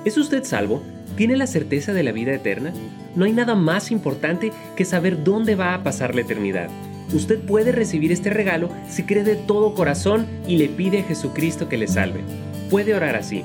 ¿Es 0.06 0.18
usted 0.18 0.46
salvo? 0.46 0.82
¿Tiene 1.18 1.36
la 1.36 1.46
certeza 1.46 1.92
de 1.92 2.04
la 2.04 2.14
vida 2.14 2.32
eterna? 2.32 2.72
No 3.18 3.26
hay 3.26 3.34
nada 3.34 3.56
más 3.56 3.92
importante 3.92 4.54
que 4.78 4.86
saber 4.86 5.22
dónde 5.22 5.56
va 5.56 5.74
a 5.74 5.84
pasar 5.84 6.16
la 6.16 6.22
eternidad. 6.22 6.70
Usted 7.14 7.42
puede 7.42 7.74
recibir 7.74 8.14
este 8.14 8.30
regalo 8.30 8.70
si 8.88 9.04
cree 9.04 9.26
de 9.26 9.36
todo 9.36 9.76
corazón 9.76 10.28
y 10.48 10.56
le 10.56 10.70
pide 10.70 11.02
a 11.02 11.04
Jesucristo 11.04 11.68
que 11.68 11.78
le 11.78 11.90
salve. 11.90 12.22
Puede 12.70 12.96
orar 12.96 13.18
así. 13.18 13.44